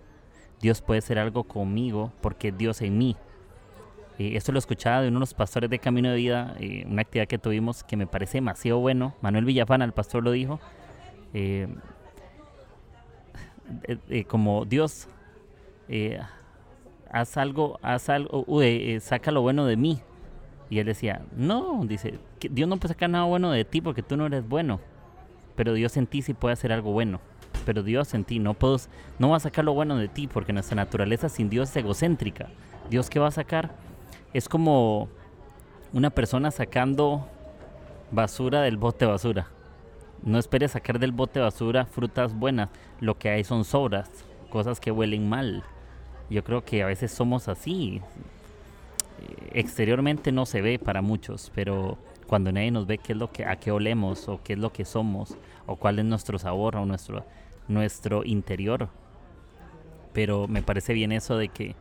Dios 0.61 0.81
puede 0.81 0.99
hacer 0.99 1.19
algo 1.19 1.43
conmigo 1.43 2.11
porque 2.21 2.51
Dios 2.51 2.81
en 2.81 2.97
mí. 2.97 3.15
Eh, 4.19 4.35
esto 4.35 4.51
lo 4.51 4.59
escuchaba 4.59 5.01
de 5.01 5.09
uno 5.09 5.17
de 5.17 5.21
los 5.21 5.33
pastores 5.33 5.69
de 5.69 5.79
Camino 5.79 6.09
de 6.09 6.15
Vida, 6.15 6.55
eh, 6.59 6.85
una 6.87 7.01
actividad 7.01 7.27
que 7.27 7.37
tuvimos 7.37 7.83
que 7.83 7.97
me 7.97 8.07
parece 8.07 8.37
demasiado 8.37 8.79
bueno. 8.79 9.15
Manuel 9.21 9.45
Villafana, 9.45 9.85
el 9.85 9.93
pastor, 9.93 10.23
lo 10.23 10.31
dijo. 10.31 10.59
Eh, 11.33 11.67
como 14.27 14.65
Dios, 14.65 15.07
haz 17.11 17.37
algo, 17.37 17.79
haz 17.81 18.09
algo, 18.09 18.45
saca 19.01 19.31
lo 19.31 19.41
bueno 19.41 19.65
de 19.65 19.75
mí. 19.75 19.99
Y 20.69 20.79
él 20.79 20.85
decía, 20.85 21.21
no, 21.35 21.85
dice, 21.85 22.19
Dios 22.39 22.67
no 22.67 22.77
puede 22.77 22.93
sacar 22.93 23.09
nada 23.09 23.25
bueno 23.25 23.51
de 23.51 23.65
ti 23.65 23.81
porque 23.81 24.03
tú 24.03 24.17
no 24.17 24.25
eres 24.25 24.47
bueno 24.47 24.79
pero 25.57 25.73
Dios 25.73 25.97
en 25.97 26.07
ti 26.07 26.21
sí 26.21 26.33
puede 26.33 26.53
hacer 26.53 26.71
algo 26.71 26.93
bueno. 26.93 27.19
pero 27.65 27.83
Dios 27.83 28.13
en 28.13 28.23
ti. 28.23 28.39
No, 28.39 28.53
puedes, 28.53 28.89
no 29.19 29.29
va 29.29 29.37
a 29.37 29.41
sacar 29.41 29.65
lo 29.65 29.73
bueno 29.73 29.97
de 29.97 30.07
ti 30.07 30.27
porque 30.27 30.53
nuestra 30.53 30.75
naturaleza 30.75 31.27
sin 31.27 31.49
Dios 31.49 31.71
es 31.71 31.75
egocéntrica. 31.75 32.47
Dios 32.89 33.09
que 33.09 33.19
va 33.19 33.27
a 33.27 33.31
sacar 33.31 33.75
es 34.37 34.47
como 34.47 35.09
una 35.93 36.11
persona 36.11 36.51
sacando 36.51 37.27
basura 38.11 38.61
del 38.61 38.77
bote 38.77 39.07
basura. 39.07 39.47
No 40.21 40.37
esperes 40.37 40.73
sacar 40.73 40.99
del 40.99 41.11
bote 41.11 41.39
basura 41.39 41.87
frutas 41.87 42.35
buenas. 42.35 42.69
Lo 42.99 43.17
que 43.17 43.31
hay 43.31 43.43
son 43.43 43.65
sobras, 43.65 44.11
cosas 44.51 44.79
que 44.79 44.91
huelen 44.91 45.27
mal. 45.27 45.63
Yo 46.29 46.43
creo 46.43 46.63
que 46.63 46.83
a 46.83 46.85
veces 46.85 47.11
somos 47.11 47.47
así. 47.47 47.99
Exteriormente 49.53 50.31
no 50.31 50.45
se 50.45 50.61
ve 50.61 50.77
para 50.77 51.01
muchos, 51.01 51.51
pero 51.55 51.97
cuando 52.27 52.51
nadie 52.51 52.69
nos 52.69 52.85
ve 52.85 52.99
qué 52.99 53.13
es 53.13 53.17
lo 53.17 53.31
que 53.31 53.43
a 53.43 53.55
qué 53.55 53.71
olemos 53.71 54.29
o 54.29 54.39
qué 54.43 54.53
es 54.53 54.59
lo 54.59 54.71
que 54.71 54.85
somos 54.85 55.35
o 55.65 55.77
cuál 55.77 55.97
es 55.97 56.05
nuestro 56.05 56.37
sabor 56.37 56.75
o 56.75 56.85
nuestro 56.85 57.25
nuestro 57.67 58.23
interior. 58.23 58.89
Pero 60.13 60.47
me 60.47 60.61
parece 60.61 60.93
bien 60.93 61.11
eso 61.11 61.37
de 61.37 61.49
que 61.49 61.75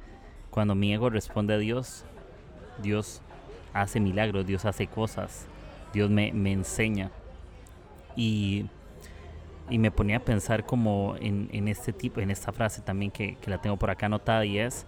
cuando 0.51 0.75
mi 0.75 0.95
ego 0.95 1.11
responde 1.11 1.53
a 1.53 1.59
Dios, 1.59 2.07
Dios 2.83 3.23
hace 3.73 4.01
milagros, 4.01 4.47
Dios 4.47 4.65
hace 4.65 4.87
cosas, 4.87 5.47
Dios 5.93 6.11
me, 6.11 6.29
enseña. 6.51 7.11
Y, 8.17 8.67
y, 9.69 9.79
me 9.79 9.91
ponía 9.91 10.19
a 10.19 10.21
pensar 10.21 10.65
como 10.65 11.17
en, 11.21 11.49
en, 11.53 11.69
este 11.69 11.93
tipo, 11.93 12.21
en 12.21 12.31
esta 12.31 12.53
frase 12.53 12.81
también 12.81 13.11
que, 13.11 13.37
que 13.37 13.51
la 13.51 13.59
tengo 13.59 13.77
por 13.77 13.91
acá 13.91 14.07
anotada 14.07 14.45
y 14.45 14.59
es, 14.59 14.87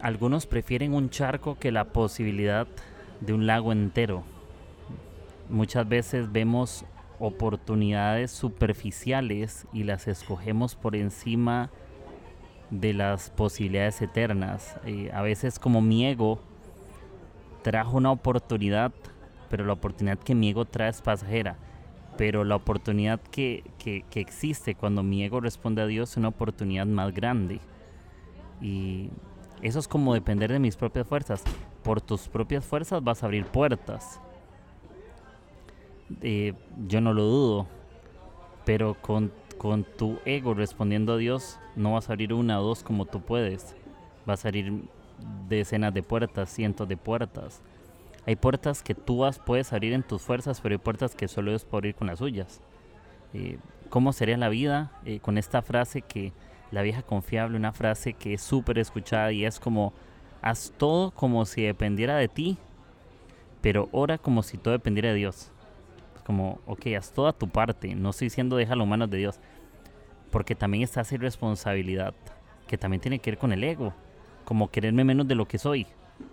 algunos 0.00 0.46
prefieren 0.46 0.94
un 0.94 1.10
charco 1.10 1.58
que 1.58 1.72
la 1.72 1.84
posibilidad 1.84 2.66
de 3.20 3.32
un 3.32 3.46
lago 3.46 3.72
entero. 3.72 4.24
Muchas 5.48 5.88
veces 5.88 6.32
vemos 6.32 6.84
oportunidades 7.18 8.30
superficiales 8.30 9.66
y 9.72 9.84
las 9.84 10.06
escogemos 10.06 10.74
por 10.74 10.96
encima 10.96 11.70
de 11.70 11.85
las 12.70 13.30
posibilidades 13.30 14.00
eternas. 14.02 14.76
Eh, 14.84 15.10
a 15.12 15.22
veces 15.22 15.58
como 15.58 15.80
mi 15.80 16.06
ego 16.06 16.40
trajo 17.62 17.96
una 17.96 18.10
oportunidad, 18.10 18.92
pero 19.50 19.64
la 19.64 19.72
oportunidad 19.72 20.18
que 20.18 20.34
mi 20.34 20.50
ego 20.50 20.64
trae 20.64 20.90
es 20.90 21.02
pasajera. 21.02 21.56
Pero 22.16 22.44
la 22.44 22.56
oportunidad 22.56 23.20
que, 23.20 23.62
que, 23.78 24.04
que 24.10 24.20
existe 24.20 24.74
cuando 24.74 25.02
mi 25.02 25.22
ego 25.22 25.40
responde 25.40 25.82
a 25.82 25.86
Dios 25.86 26.10
es 26.10 26.16
una 26.16 26.28
oportunidad 26.28 26.86
más 26.86 27.12
grande. 27.12 27.60
Y 28.60 29.10
eso 29.62 29.78
es 29.78 29.88
como 29.88 30.14
depender 30.14 30.50
de 30.50 30.58
mis 30.58 30.76
propias 30.76 31.06
fuerzas. 31.06 31.42
Por 31.82 32.00
tus 32.00 32.28
propias 32.28 32.64
fuerzas 32.64 33.02
vas 33.04 33.22
a 33.22 33.26
abrir 33.26 33.44
puertas. 33.46 34.20
Eh, 36.22 36.54
yo 36.86 37.00
no 37.00 37.12
lo 37.12 37.24
dudo. 37.24 37.66
Pero 38.64 38.94
con, 38.94 39.30
con, 39.58 39.84
tu 39.84 40.18
ego 40.24 40.54
respondiendo 40.54 41.14
a 41.14 41.16
Dios, 41.16 41.58
no 41.74 41.94
vas 41.94 42.08
a 42.08 42.12
abrir 42.12 42.32
una 42.32 42.60
o 42.60 42.64
dos 42.64 42.82
como 42.82 43.06
tú 43.06 43.20
puedes. 43.20 43.74
Vas 44.24 44.44
a 44.44 44.48
abrir 44.48 44.84
decenas 45.48 45.94
de 45.94 46.02
puertas, 46.02 46.50
cientos 46.50 46.88
de 46.88 46.96
puertas. 46.96 47.62
Hay 48.26 48.36
puertas 48.36 48.82
que 48.82 48.94
tú 48.94 49.18
vas, 49.18 49.38
puedes 49.38 49.72
abrir 49.72 49.92
en 49.92 50.02
tus 50.02 50.22
fuerzas, 50.22 50.60
pero 50.60 50.74
hay 50.74 50.78
puertas 50.78 51.14
que 51.14 51.28
solo 51.28 51.54
es 51.54 51.64
por 51.64 51.86
ir 51.86 51.94
con 51.94 52.08
las 52.08 52.18
suyas. 52.18 52.60
Eh, 53.34 53.58
¿Cómo 53.88 54.12
sería 54.12 54.36
la 54.36 54.48
vida 54.48 54.90
eh, 55.04 55.20
con 55.20 55.38
esta 55.38 55.62
frase 55.62 56.02
que 56.02 56.32
la 56.70 56.82
vieja 56.82 57.02
confiable, 57.02 57.56
una 57.56 57.72
frase 57.72 58.14
que 58.14 58.34
es 58.34 58.42
súper 58.42 58.78
escuchada 58.78 59.30
y 59.32 59.44
es 59.44 59.60
como, 59.60 59.92
haz 60.42 60.72
todo 60.76 61.12
como 61.12 61.44
si 61.46 61.62
dependiera 61.62 62.16
de 62.16 62.28
ti, 62.28 62.58
pero 63.60 63.88
ora 63.92 64.18
como 64.18 64.42
si 64.42 64.58
todo 64.58 64.72
dependiera 64.72 65.10
de 65.10 65.14
Dios. 65.14 65.52
Como, 66.26 66.58
ok, 66.66 66.86
haz 66.98 67.12
toda 67.12 67.32
tu 67.32 67.48
parte, 67.48 67.94
no 67.94 68.10
estoy 68.10 68.26
diciendo 68.26 68.56
déjalo 68.56 68.82
en 68.82 68.90
manos 68.90 69.10
de 69.10 69.18
Dios, 69.18 69.38
porque 70.32 70.56
también 70.56 70.82
está 70.82 71.02
esa 71.02 71.14
irresponsabilidad, 71.14 72.14
que 72.66 72.76
también 72.76 73.00
tiene 73.00 73.20
que 73.20 73.30
ver 73.30 73.38
con 73.38 73.52
el 73.52 73.62
ego, 73.62 73.94
como 74.44 74.68
quererme 74.68 75.04
menos 75.04 75.28
de 75.28 75.36
lo 75.36 75.46
que 75.46 75.58
soy, 75.58 75.86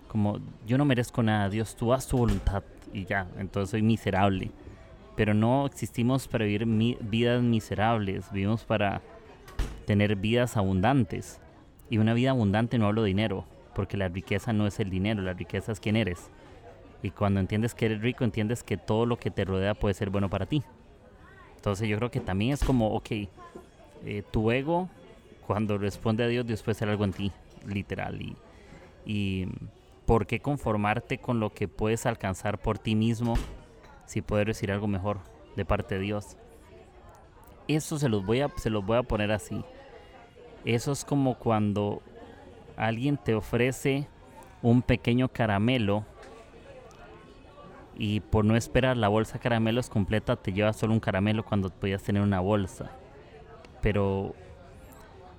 como 0.08 0.38
yo 0.66 0.78
no 0.78 0.84
merezco 0.84 1.22
nada, 1.22 1.48
Dios, 1.48 1.76
tú 1.76 1.92
haz 1.92 2.06
tu 2.06 2.18
voluntad 2.18 2.62
y 2.92 3.04
ya, 3.04 3.28
entonces 3.38 3.70
soy 3.70 3.82
miserable. 3.82 4.50
Pero 5.16 5.34
no 5.34 5.66
existimos 5.66 6.26
para 6.28 6.44
vivir 6.44 6.66
vidas 6.66 7.42
miserables, 7.42 8.30
vivimos 8.32 8.64
para 8.64 9.00
tener 9.86 10.16
vidas 10.16 10.56
abundantes. 10.56 11.40
Y 11.90 11.98
una 11.98 12.14
vida 12.14 12.30
abundante 12.30 12.78
no 12.78 12.86
hablo 12.86 13.02
de 13.02 13.08
dinero, 13.08 13.44
porque 13.74 13.96
la 13.96 14.08
riqueza 14.08 14.52
no 14.52 14.66
es 14.66 14.80
el 14.80 14.90
dinero, 14.90 15.22
la 15.22 15.34
riqueza 15.34 15.72
es 15.72 15.80
quién 15.80 15.96
eres. 15.96 16.30
Y 17.04 17.10
cuando 17.10 17.38
entiendes 17.38 17.74
que 17.74 17.84
eres 17.84 18.00
rico, 18.00 18.24
entiendes 18.24 18.62
que 18.62 18.78
todo 18.78 19.04
lo 19.04 19.18
que 19.18 19.30
te 19.30 19.44
rodea 19.44 19.74
puede 19.74 19.92
ser 19.92 20.08
bueno 20.08 20.30
para 20.30 20.46
ti. 20.46 20.62
Entonces 21.56 21.86
yo 21.86 21.98
creo 21.98 22.10
que 22.10 22.20
también 22.20 22.54
es 22.54 22.64
como, 22.64 22.94
ok, 22.94 23.10
eh, 23.10 24.22
tu 24.30 24.50
ego, 24.50 24.88
cuando 25.46 25.76
responde 25.76 26.24
a 26.24 26.28
Dios, 26.28 26.46
Dios 26.46 26.62
puede 26.62 26.76
hacer 26.76 26.88
algo 26.88 27.04
en 27.04 27.12
ti, 27.12 27.30
literal. 27.66 28.22
Y, 28.22 28.34
y 29.04 29.48
¿por 30.06 30.26
qué 30.26 30.40
conformarte 30.40 31.18
con 31.18 31.40
lo 31.40 31.52
que 31.52 31.68
puedes 31.68 32.06
alcanzar 32.06 32.56
por 32.56 32.78
ti 32.78 32.94
mismo 32.94 33.34
si 34.06 34.22
puedes 34.22 34.46
recibir 34.46 34.72
algo 34.72 34.86
mejor 34.86 35.18
de 35.56 35.66
parte 35.66 35.96
de 35.96 36.00
Dios? 36.00 36.38
Eso 37.68 37.98
se 37.98 38.08
los 38.08 38.24
voy 38.24 38.40
a, 38.40 38.48
se 38.56 38.70
los 38.70 38.82
voy 38.82 38.96
a 38.96 39.02
poner 39.02 39.30
así. 39.30 39.62
Eso 40.64 40.92
es 40.92 41.04
como 41.04 41.34
cuando 41.34 42.00
alguien 42.78 43.18
te 43.18 43.34
ofrece 43.34 44.08
un 44.62 44.80
pequeño 44.80 45.28
caramelo 45.28 46.06
y 47.96 48.20
por 48.20 48.44
no 48.44 48.56
esperar 48.56 48.96
la 48.96 49.08
bolsa 49.08 49.38
caramelos 49.38 49.88
completa 49.88 50.36
te 50.36 50.52
llevas 50.52 50.76
solo 50.76 50.92
un 50.92 51.00
caramelo 51.00 51.44
cuando 51.44 51.70
podías 51.70 52.02
tener 52.02 52.22
una 52.22 52.40
bolsa. 52.40 52.90
Pero 53.80 54.34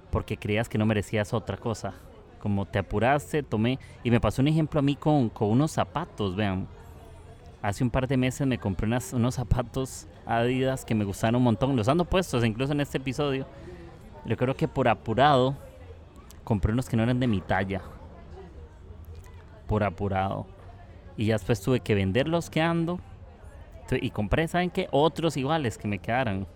porque 0.09 0.37
creías 0.37 0.69
que 0.69 0.77
no 0.77 0.85
merecías 0.85 1.33
otra 1.33 1.57
cosa. 1.57 1.93
Como 2.39 2.65
te 2.65 2.79
apuraste, 2.79 3.43
tomé... 3.43 3.79
Y 4.03 4.11
me 4.11 4.21
pasó 4.21 4.41
un 4.41 4.47
ejemplo 4.47 4.79
a 4.79 4.83
mí 4.83 4.95
con, 4.95 5.29
con 5.29 5.49
unos 5.49 5.71
zapatos, 5.71 6.35
vean 6.35 6.67
hace 7.61 7.83
un 7.83 7.89
par 7.89 8.07
de 8.07 8.15
meses 8.15 8.45
me 8.45 8.59
compré 8.59 8.87
unos 9.13 9.35
zapatos 9.35 10.07
Adidas 10.25 10.85
que 10.85 10.95
me 10.95 11.05
gustaron 11.05 11.35
un 11.35 11.43
montón. 11.43 11.75
Los 11.75 11.87
ando 11.87 12.05
puestos 12.05 12.43
incluso 12.43 12.73
en 12.73 12.81
este 12.81 12.97
episodio. 12.97 13.45
Yo 14.25 14.37
creo 14.37 14.55
que 14.55 14.67
por 14.67 14.87
apurado 14.87 15.55
compré 16.43 16.73
unos 16.73 16.89
que 16.89 16.97
no 16.97 17.03
eran 17.03 17.19
de 17.19 17.27
mi 17.27 17.41
talla. 17.41 17.81
Por 19.67 19.83
apurado. 19.83 20.47
Y 21.17 21.27
ya 21.27 21.35
después 21.35 21.61
tuve 21.61 21.79
que 21.79 21.95
vender 21.95 22.27
los 22.27 22.49
que 22.49 22.61
ando. 22.61 22.99
Y 23.91 24.09
compré, 24.09 24.47
¿saben 24.47 24.71
qué? 24.71 24.87
Otros 24.91 25.37
iguales 25.37 25.77
que 25.77 25.87
me 25.87 25.99
quedaran. 25.99 26.47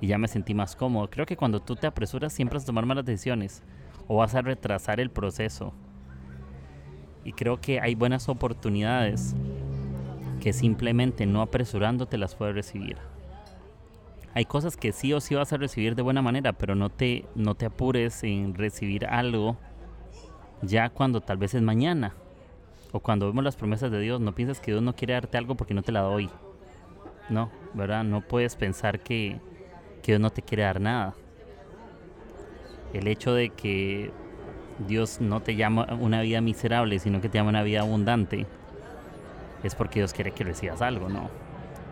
Y 0.00 0.06
ya 0.06 0.18
me 0.18 0.28
sentí 0.28 0.54
más 0.54 0.76
cómodo. 0.76 1.10
Creo 1.10 1.26
que 1.26 1.36
cuando 1.36 1.60
tú 1.60 1.76
te 1.76 1.86
apresuras 1.86 2.32
siempre 2.32 2.56
vas 2.56 2.64
a 2.64 2.66
tomar 2.66 2.86
malas 2.86 3.04
decisiones. 3.04 3.62
O 4.08 4.16
vas 4.16 4.34
a 4.34 4.42
retrasar 4.42 4.98
el 4.98 5.10
proceso. 5.10 5.72
Y 7.24 7.32
creo 7.32 7.60
que 7.60 7.80
hay 7.80 7.94
buenas 7.94 8.28
oportunidades 8.28 9.36
que 10.40 10.52
simplemente 10.52 11.26
no 11.26 11.42
apresurándote 11.42 12.18
las 12.18 12.34
puedes 12.34 12.54
recibir. 12.54 12.96
Hay 14.32 14.44
cosas 14.44 14.76
que 14.76 14.92
sí 14.92 15.12
o 15.12 15.20
sí 15.20 15.34
vas 15.34 15.52
a 15.52 15.56
recibir 15.56 15.94
de 15.94 16.02
buena 16.02 16.22
manera, 16.22 16.52
pero 16.52 16.74
no 16.74 16.88
te, 16.88 17.26
no 17.34 17.54
te 17.54 17.66
apures 17.66 18.22
en 18.22 18.54
recibir 18.54 19.06
algo 19.06 19.56
ya 20.62 20.88
cuando 20.90 21.20
tal 21.20 21.36
vez 21.36 21.54
es 21.54 21.62
mañana. 21.62 22.14
O 22.92 23.00
cuando 23.00 23.26
vemos 23.26 23.44
las 23.44 23.56
promesas 23.56 23.90
de 23.90 24.00
Dios, 24.00 24.20
no 24.20 24.34
pienses 24.34 24.60
que 24.60 24.72
Dios 24.72 24.82
no 24.82 24.94
quiere 24.94 25.14
darte 25.14 25.38
algo 25.38 25.54
porque 25.54 25.74
no 25.74 25.82
te 25.82 25.92
la 25.92 26.00
doy. 26.00 26.28
No, 27.28 27.50
¿verdad? 27.74 28.02
No 28.02 28.20
puedes 28.22 28.56
pensar 28.56 29.00
que, 29.00 29.40
que 30.02 30.12
Dios 30.12 30.20
no 30.20 30.30
te 30.30 30.42
quiere 30.42 30.64
dar 30.64 30.80
nada. 30.80 31.14
El 32.92 33.06
hecho 33.06 33.32
de 33.34 33.50
que 33.50 34.10
Dios 34.88 35.20
no 35.20 35.40
te 35.40 35.54
llama 35.54 35.86
una 36.00 36.22
vida 36.22 36.40
miserable, 36.40 36.98
sino 36.98 37.20
que 37.20 37.28
te 37.28 37.38
llama 37.38 37.50
una 37.50 37.62
vida 37.62 37.80
abundante, 37.80 38.46
es 39.62 39.74
porque 39.74 40.00
Dios 40.00 40.12
quiere 40.12 40.32
que 40.32 40.42
recibas 40.42 40.82
algo, 40.82 41.08
¿no? 41.08 41.30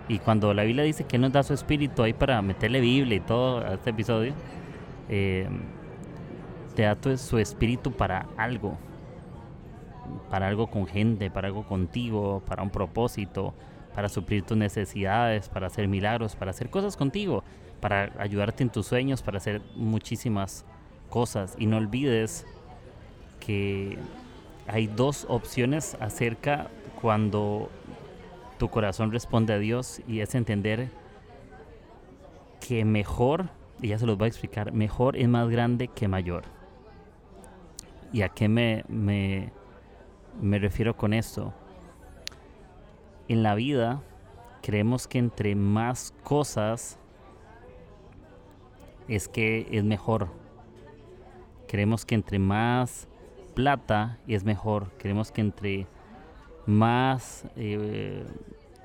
Y 0.08 0.18
cuando 0.20 0.54
la 0.54 0.64
Biblia 0.64 0.84
dice 0.84 1.04
que 1.04 1.18
nos 1.18 1.32
da 1.32 1.42
su 1.42 1.52
espíritu 1.52 2.02
ahí 2.02 2.14
para 2.14 2.40
meterle 2.40 2.80
Biblia 2.80 3.16
y 3.16 3.20
todo 3.20 3.58
a 3.58 3.74
este 3.74 3.90
episodio, 3.90 4.32
eh, 5.08 5.48
te 6.74 6.82
da 6.82 6.96
su 7.16 7.38
espíritu 7.38 7.92
para 7.92 8.26
algo, 8.36 8.78
para 10.30 10.48
algo 10.48 10.68
con 10.68 10.86
gente, 10.86 11.30
para 11.30 11.48
algo 11.48 11.64
contigo, 11.64 12.42
para 12.46 12.62
un 12.62 12.70
propósito, 12.70 13.54
para 13.94 14.08
suplir 14.08 14.42
tus 14.42 14.56
necesidades, 14.56 15.48
para 15.48 15.66
hacer 15.66 15.88
milagros, 15.88 16.36
para 16.36 16.50
hacer 16.50 16.70
cosas 16.70 16.96
contigo, 16.96 17.42
para 17.80 18.12
ayudarte 18.18 18.62
en 18.62 18.70
tus 18.70 18.86
sueños, 18.86 19.22
para 19.22 19.38
hacer 19.38 19.62
muchísimas 19.74 20.64
cosas. 21.08 21.54
Y 21.58 21.66
no 21.66 21.78
olvides 21.78 22.46
que 23.40 23.98
hay 24.66 24.86
dos 24.86 25.26
opciones 25.28 25.96
acerca 26.00 26.68
cuando 27.00 27.70
tu 28.58 28.68
corazón 28.68 29.12
responde 29.12 29.52
a 29.52 29.58
Dios 29.58 30.02
y 30.06 30.20
es 30.20 30.34
entender 30.34 30.90
que 32.60 32.84
mejor, 32.84 33.48
y 33.80 33.88
ya 33.88 33.98
se 33.98 34.06
los 34.06 34.18
voy 34.18 34.26
a 34.26 34.28
explicar, 34.28 34.72
mejor 34.72 35.16
es 35.16 35.28
más 35.28 35.48
grande 35.48 35.88
que 35.88 36.08
mayor. 36.08 36.44
¿Y 38.12 38.22
a 38.22 38.28
qué 38.30 38.48
me, 38.48 38.84
me, 38.88 39.52
me 40.40 40.58
refiero 40.58 40.96
con 40.96 41.12
esto? 41.12 41.52
En 43.28 43.42
la 43.42 43.54
vida 43.54 44.02
creemos 44.62 45.06
que 45.06 45.18
entre 45.18 45.54
más 45.54 46.14
cosas 46.24 46.98
es 49.08 49.28
que 49.28 49.66
es 49.70 49.84
mejor. 49.84 50.28
Creemos 51.66 52.04
que 52.04 52.14
entre 52.14 52.38
más 52.38 53.08
plata 53.54 54.18
es 54.26 54.44
mejor. 54.44 54.90
Creemos 54.98 55.32
que 55.32 55.40
entre 55.40 55.86
más 56.66 57.44
eh, 57.56 58.24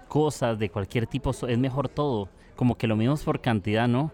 cosas 0.07 0.57
de 0.57 0.69
cualquier 0.69 1.07
tipo 1.07 1.31
es 1.31 1.57
mejor 1.57 1.89
todo. 1.89 2.29
Como 2.55 2.75
que 2.75 2.87
lo 2.87 2.95
mismo 2.95 3.15
es 3.15 3.23
por 3.23 3.41
cantidad, 3.41 3.87
¿no? 3.87 4.11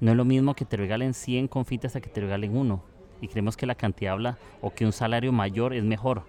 No 0.00 0.10
es 0.10 0.16
lo 0.16 0.24
mismo 0.24 0.54
que 0.54 0.64
te 0.64 0.76
regalen 0.76 1.14
100 1.14 1.48
confites 1.48 1.94
a 1.94 2.00
que 2.00 2.10
te 2.10 2.20
regalen 2.20 2.56
uno. 2.56 2.82
Y 3.20 3.28
creemos 3.28 3.56
que 3.56 3.66
la 3.66 3.76
cantidad 3.76 4.14
habla 4.14 4.38
o 4.60 4.70
que 4.70 4.84
un 4.84 4.92
salario 4.92 5.32
mayor 5.32 5.74
es 5.74 5.84
mejor. 5.84 6.24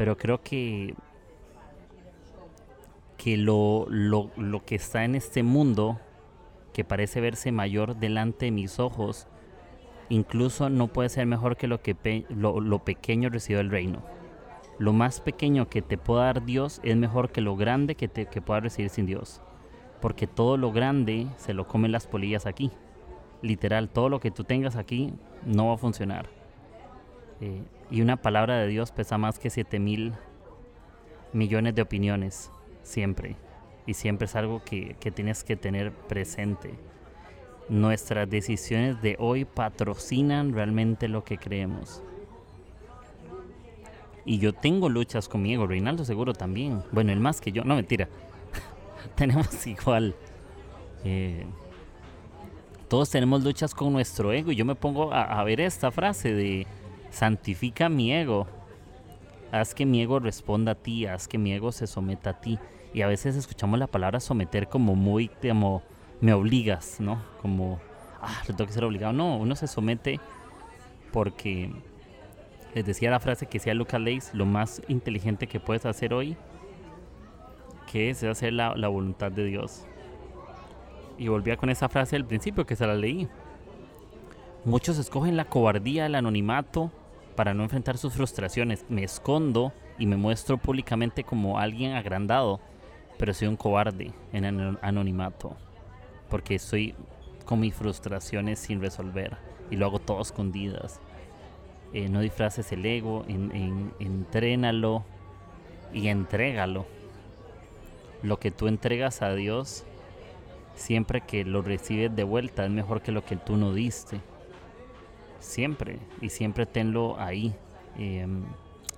Pero 0.00 0.16
creo 0.16 0.42
que 0.42 0.94
que 3.18 3.36
lo, 3.36 3.84
lo, 3.90 4.30
lo, 4.38 4.64
que 4.64 4.74
está 4.74 5.04
en 5.04 5.14
este 5.14 5.42
mundo, 5.42 6.00
que 6.72 6.84
parece 6.84 7.20
verse 7.20 7.52
mayor 7.52 7.96
delante 7.96 8.46
de 8.46 8.50
mis 8.50 8.80
ojos, 8.80 9.28
incluso 10.08 10.70
no 10.70 10.86
puede 10.86 11.10
ser 11.10 11.26
mejor 11.26 11.58
que 11.58 11.66
lo, 11.66 11.82
que 11.82 12.24
lo, 12.30 12.78
pequeño 12.78 13.28
recibe 13.28 13.60
el 13.60 13.70
reino. 13.70 14.02
Lo 14.78 14.94
más 14.94 15.20
pequeño 15.20 15.68
que 15.68 15.82
te 15.82 15.98
pueda 15.98 16.24
dar 16.24 16.46
Dios 16.46 16.80
es 16.82 16.96
mejor 16.96 17.30
que 17.30 17.42
lo 17.42 17.56
grande 17.56 17.94
que, 17.94 18.08
te, 18.08 18.24
que 18.24 18.40
puedas 18.40 18.62
recibir 18.62 18.88
sin 18.88 19.04
Dios. 19.04 19.42
Porque 20.00 20.26
todo 20.26 20.56
lo 20.56 20.72
grande 20.72 21.26
se 21.36 21.52
lo 21.52 21.68
comen 21.68 21.92
las 21.92 22.06
polillas 22.06 22.46
aquí. 22.46 22.70
Literal, 23.42 23.90
todo 23.90 24.08
lo 24.08 24.18
que 24.18 24.30
tú 24.30 24.44
tengas 24.44 24.76
aquí 24.76 25.12
no 25.44 25.66
va 25.66 25.74
a 25.74 25.76
funcionar. 25.76 26.30
Eh, 27.42 27.64
y 27.90 28.02
una 28.02 28.16
palabra 28.16 28.58
de 28.58 28.68
Dios 28.68 28.92
pesa 28.92 29.18
más 29.18 29.38
que 29.38 29.50
7 29.50 29.78
mil 29.78 30.14
millones 31.32 31.74
de 31.74 31.82
opiniones 31.82 32.50
siempre. 32.82 33.36
Y 33.86 33.94
siempre 33.94 34.26
es 34.26 34.36
algo 34.36 34.62
que, 34.64 34.96
tienes 35.14 35.42
que 35.42 35.56
tener 35.56 35.92
presente. 35.92 36.74
Nuestras 37.68 38.28
decisiones 38.28 39.00
de 39.02 39.16
hoy 39.18 39.44
patrocinan 39.44 40.52
realmente 40.52 41.08
lo 41.08 41.24
que 41.24 41.38
creemos. 41.38 42.02
Y 44.24 44.38
yo 44.38 44.52
tengo 44.52 44.88
luchas 44.88 45.28
conmigo, 45.28 45.66
Reinaldo 45.66 46.04
seguro 46.04 46.34
también. 46.34 46.82
Bueno, 46.92 47.10
el 47.10 47.20
más 47.20 47.40
que 47.40 47.52
yo, 47.52 47.64
no 47.64 47.74
mentira. 47.74 48.08
tenemos 49.16 49.66
igual. 49.66 50.14
Eh, 51.04 51.46
todos 52.86 53.10
tenemos 53.10 53.42
luchas 53.42 53.74
con 53.74 53.92
nuestro 53.92 54.32
ego. 54.32 54.52
Y 54.52 54.56
yo 54.56 54.64
me 54.64 54.74
pongo 54.74 55.12
a, 55.12 55.22
a, 55.22 55.42
ver 55.44 55.60
esta 55.60 55.90
frase 55.90 56.34
de 56.34 56.66
santifica 57.10 57.88
mi 57.88 58.12
ego. 58.12 58.46
Haz 59.52 59.74
que 59.74 59.84
mi 59.84 60.00
ego 60.00 60.20
responda 60.20 60.72
a 60.72 60.74
ti, 60.76 61.06
haz 61.06 61.26
que 61.26 61.38
mi 61.38 61.52
ego 61.52 61.72
se 61.72 61.86
someta 61.86 62.30
a 62.30 62.40
ti 62.40 62.58
y 62.92 63.02
a 63.02 63.06
veces 63.06 63.36
escuchamos 63.36 63.78
la 63.78 63.86
palabra 63.86 64.20
someter 64.20 64.68
como 64.68 64.94
muy, 64.94 65.28
como, 65.28 65.82
me 66.20 66.32
obligas, 66.32 67.00
¿no? 67.00 67.22
Como, 67.40 67.80
ah, 68.20 68.42
tengo 68.46 68.66
que 68.66 68.72
ser 68.72 68.84
obligado. 68.84 69.12
No, 69.12 69.36
uno 69.36 69.54
se 69.56 69.66
somete 69.66 70.20
porque, 71.12 71.70
les 72.74 72.84
decía 72.84 73.10
la 73.10 73.20
frase 73.20 73.46
que 73.46 73.58
decía 73.58 73.74
Luca 73.74 73.98
Leis, 73.98 74.30
lo 74.34 74.46
más 74.46 74.82
inteligente 74.88 75.46
que 75.46 75.60
puedes 75.60 75.86
hacer 75.86 76.14
hoy, 76.14 76.36
que 77.90 78.10
es 78.10 78.22
hacer 78.22 78.52
la, 78.52 78.74
la 78.76 78.88
voluntad 78.88 79.32
de 79.32 79.44
Dios. 79.44 79.84
Y 81.18 81.28
volvía 81.28 81.56
con 81.56 81.70
esa 81.70 81.88
frase 81.88 82.16
al 82.16 82.24
principio 82.24 82.66
que 82.66 82.76
se 82.76 82.86
la 82.86 82.94
leí. 82.94 83.28
Muchos 84.64 84.98
escogen 84.98 85.36
la 85.36 85.44
cobardía, 85.44 86.06
el 86.06 86.14
anonimato, 86.14 86.90
para 87.36 87.54
no 87.54 87.62
enfrentar 87.62 87.98
sus 87.98 88.14
frustraciones. 88.14 88.84
Me 88.88 89.04
escondo 89.04 89.72
y 89.98 90.06
me 90.06 90.16
muestro 90.16 90.58
públicamente 90.58 91.24
como 91.24 91.58
alguien 91.58 91.92
agrandado 91.92 92.60
pero 93.20 93.34
soy 93.34 93.48
un 93.48 93.56
cobarde 93.56 94.12
en 94.32 94.46
anonimato, 94.80 95.54
porque 96.30 96.54
estoy 96.54 96.94
con 97.44 97.60
mis 97.60 97.74
frustraciones 97.74 98.58
sin 98.58 98.80
resolver 98.80 99.36
y 99.70 99.76
lo 99.76 99.84
hago 99.84 99.98
todo 99.98 100.22
escondidas. 100.22 101.02
Eh, 101.92 102.08
no 102.08 102.20
disfraces 102.20 102.72
el 102.72 102.86
ego, 102.86 103.26
en, 103.28 103.92
entrénalo 103.98 105.04
y 105.92 106.08
entrégalo. 106.08 106.86
Lo 108.22 108.38
que 108.38 108.50
tú 108.50 108.68
entregas 108.68 109.20
a 109.20 109.34
Dios, 109.34 109.84
siempre 110.74 111.20
que 111.20 111.44
lo 111.44 111.60
recibes 111.60 112.16
de 112.16 112.24
vuelta, 112.24 112.64
es 112.64 112.70
mejor 112.70 113.02
que 113.02 113.12
lo 113.12 113.22
que 113.22 113.36
tú 113.36 113.58
no 113.58 113.74
diste. 113.74 114.22
Siempre, 115.40 115.98
y 116.20 116.28
siempre 116.28 116.66
tenlo 116.66 117.18
ahí. 117.18 117.52
Em, 117.98 118.44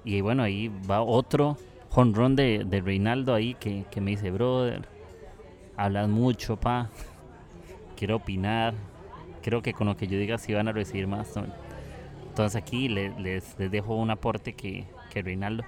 y 0.04 0.20
bueno, 0.20 0.42
ahí 0.42 0.70
va 0.90 1.02
otro 1.02 1.56
jonrón 1.90 2.36
de, 2.36 2.82
Reinaldo 2.84 3.34
ahí 3.34 3.54
que, 3.54 3.86
me 4.00 4.12
dice, 4.12 4.30
brother, 4.30 4.88
hablas 5.76 6.08
mucho, 6.08 6.56
pa. 6.56 6.90
Quiero 7.96 8.16
opinar. 8.16 8.74
Creo 9.42 9.62
que 9.62 9.72
con 9.72 9.86
lo 9.86 9.96
que 9.96 10.06
yo 10.06 10.18
diga 10.18 10.38
sí 10.38 10.52
van 10.52 10.68
a 10.68 10.72
recibir 10.72 11.06
más. 11.06 11.34
Entonces 12.28 12.56
aquí 12.56 12.88
les, 12.88 13.18
les, 13.18 13.56
dejo 13.58 13.94
un 13.94 14.10
aporte 14.10 14.54
que, 14.54 14.86
que 15.10 15.22
Reinaldo... 15.22 15.64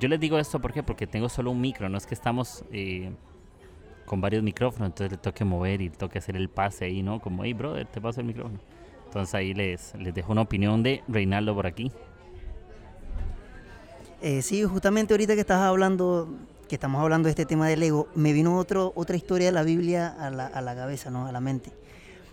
Yo 0.00 0.08
les 0.08 0.18
digo 0.18 0.38
esto 0.38 0.60
¿por 0.60 0.72
porque 0.84 1.06
tengo 1.06 1.28
solo 1.28 1.52
un 1.52 1.60
micro, 1.60 1.88
no 1.88 1.96
es 1.96 2.06
que 2.06 2.14
estamos 2.14 2.64
eh, 2.72 3.12
con 4.04 4.20
varios 4.20 4.42
micrófonos, 4.42 4.88
entonces 4.88 5.12
le 5.12 5.18
toque 5.18 5.44
mover 5.44 5.80
y 5.80 5.90
toque 5.90 6.18
hacer 6.18 6.36
el 6.36 6.48
pase 6.48 6.86
ahí, 6.86 7.02
¿no? 7.02 7.20
Como, 7.20 7.44
hey, 7.44 7.52
brother, 7.52 7.86
te 7.86 8.00
paso 8.00 8.20
el 8.20 8.26
micrófono. 8.26 8.58
Entonces 9.16 9.34
ahí 9.34 9.54
les, 9.54 9.94
les 9.94 10.12
dejo 10.12 10.32
una 10.32 10.42
opinión 10.42 10.82
de 10.82 11.02
Reinaldo 11.08 11.54
por 11.54 11.66
aquí. 11.66 11.90
Eh, 14.20 14.42
sí, 14.42 14.62
justamente 14.62 15.14
ahorita 15.14 15.32
que 15.32 15.40
estás 15.40 15.60
hablando, 15.60 16.28
que 16.68 16.74
estamos 16.74 17.00
hablando 17.00 17.28
de 17.28 17.30
este 17.30 17.46
tema 17.46 17.66
del 17.66 17.82
ego, 17.82 18.08
me 18.14 18.34
vino 18.34 18.58
otro, 18.58 18.92
otra 18.94 19.16
historia 19.16 19.46
de 19.46 19.52
la 19.52 19.62
Biblia 19.62 20.14
a 20.20 20.28
la, 20.28 20.46
a 20.48 20.60
la 20.60 20.74
cabeza, 20.74 21.10
¿no? 21.10 21.26
A 21.26 21.32
la 21.32 21.40
mente. 21.40 21.72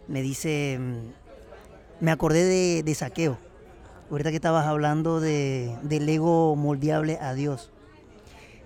Me 0.09 0.21
dice, 0.21 0.77
mm, 0.77 2.03
me 2.03 2.11
acordé 2.11 2.83
de, 2.83 2.95
saqueo. 2.95 3.37
Ahorita 4.11 4.31
que 4.31 4.35
estabas 4.35 4.65
hablando 4.65 5.21
de, 5.21 5.73
del 5.83 6.09
ego 6.09 6.57
moldeable 6.57 7.17
a 7.21 7.33
Dios. 7.33 7.71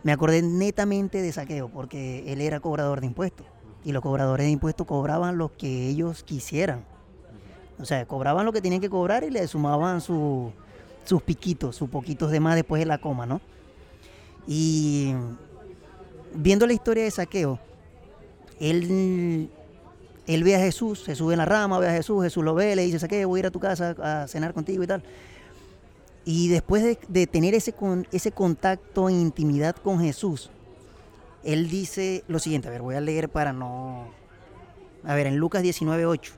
Me 0.02 0.12
acordé 0.12 0.42
netamente 0.42 1.22
de 1.22 1.32
saqueo, 1.32 1.70
porque 1.70 2.34
él 2.34 2.42
era 2.42 2.62
cobrador 2.62 3.00
de 3.00 3.06
impuestos. 3.06 3.46
Y 3.86 3.92
los 3.92 4.02
cobradores 4.02 4.48
de 4.48 4.52
impuestos 4.54 4.88
cobraban 4.88 5.38
lo 5.38 5.56
que 5.56 5.88
ellos 5.88 6.24
quisieran. 6.24 6.97
O 7.80 7.86
sea, 7.86 8.06
cobraban 8.06 8.46
lo 8.46 8.54
que 8.54 8.62
tenían 8.62 8.82
que 8.82 8.90
cobrar 8.90 9.24
y 9.24 9.30
le 9.30 9.48
sumaban 9.48 10.02
su, 10.02 10.52
sus 11.06 11.22
piquitos, 11.22 11.76
sus 11.76 11.90
poquitos 11.90 12.32
de 12.32 12.40
más 12.40 12.56
después 12.56 12.80
de 12.80 12.86
la 12.86 12.98
coma, 12.98 13.26
¿no? 13.26 13.40
Y 14.48 15.14
viendo 16.34 16.66
la 16.66 16.74
historia 16.74 17.04
de 17.04 17.12
Saqueo, 17.12 17.60
él, 18.60 19.50
él 20.26 20.44
ve 20.44 20.56
a 20.56 20.60
Jesús, 20.60 21.04
se 21.04 21.16
sube 21.16 21.34
en 21.34 21.40
la 21.40 21.46
rama, 21.46 21.80
ve 21.80 21.88
a 21.88 21.94
Jesús, 21.94 22.24
Jesús 22.24 22.44
lo 22.44 22.56
ve, 22.56 22.76
le 22.76 22.84
dice, 22.84 23.00
Saqueo, 23.00 23.28
voy 23.28 23.40
a 23.40 23.42
ir 23.42 23.46
a 23.48 23.52
tu 23.52 23.60
casa 23.60 23.96
a 24.02 24.28
cenar 24.28 24.54
contigo 24.54 24.84
y 24.84 24.88
tal. 24.88 25.04
Y 26.26 26.50
después 26.50 26.98
de, 27.08 27.28
tener 27.28 27.54
ese, 27.54 27.74
ese 28.12 28.32
contacto 28.32 29.08
e 29.08 29.14
intimidad 29.14 29.76
con 29.76 30.00
Jesús, 30.00 30.50
él 31.44 31.70
dice 31.70 32.24
lo 32.28 32.40
siguiente, 32.40 32.68
a 32.68 32.72
ver, 32.72 32.82
voy 32.82 32.96
a 32.96 33.02
leer 33.02 33.30
para 33.30 33.54
no... 33.54 34.08
A 35.06 35.16
ver, 35.16 35.28
en 35.28 35.38
Lucas 35.38 35.64
19.8, 35.64 36.32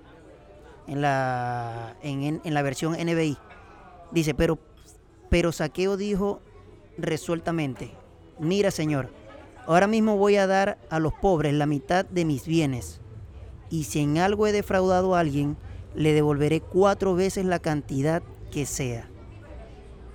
en 0.89 1.02
la, 1.02 1.95
en, 2.02 2.41
en 2.43 2.54
la 2.54 2.62
versión 2.62 2.93
NBI. 2.93 3.38
Dice, 4.12 4.34
pero, 4.34 4.60
pero 5.30 5.52
Saqueo 5.52 5.97
dijo 5.97 6.41
resueltamente, 6.97 7.91
mira 8.39 8.71
Señor, 8.71 9.10
ahora 9.67 9.88
mismo 9.88 10.17
voy 10.17 10.36
a 10.38 10.47
dar 10.47 10.78
a 10.89 10.99
los 10.99 11.13
pobres 11.13 11.54
la 11.54 11.65
mitad 11.65 12.06
de 12.06 12.25
mis 12.25 12.45
bienes, 12.45 13.02
y 13.69 13.84
si 13.84 13.99
en 13.99 14.17
algo 14.17 14.47
he 14.47 14.52
defraudado 14.52 15.15
a 15.15 15.19
alguien, 15.19 15.56
le 15.95 16.13
devolveré 16.13 16.62
cuatro 16.62 17.15
veces 17.15 17.45
la 17.45 17.60
cantidad 17.60 18.23
que 18.52 18.65
sea. 18.65 19.08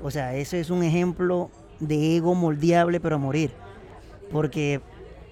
O 0.02 0.10
sea, 0.10 0.34
ese 0.34 0.60
es 0.60 0.70
un 0.70 0.82
ejemplo 0.82 1.50
de 1.80 2.16
ego 2.16 2.34
moldeable 2.34 3.00
pero 3.00 3.16
a 3.16 3.18
morir. 3.18 3.52
Porque 4.30 4.80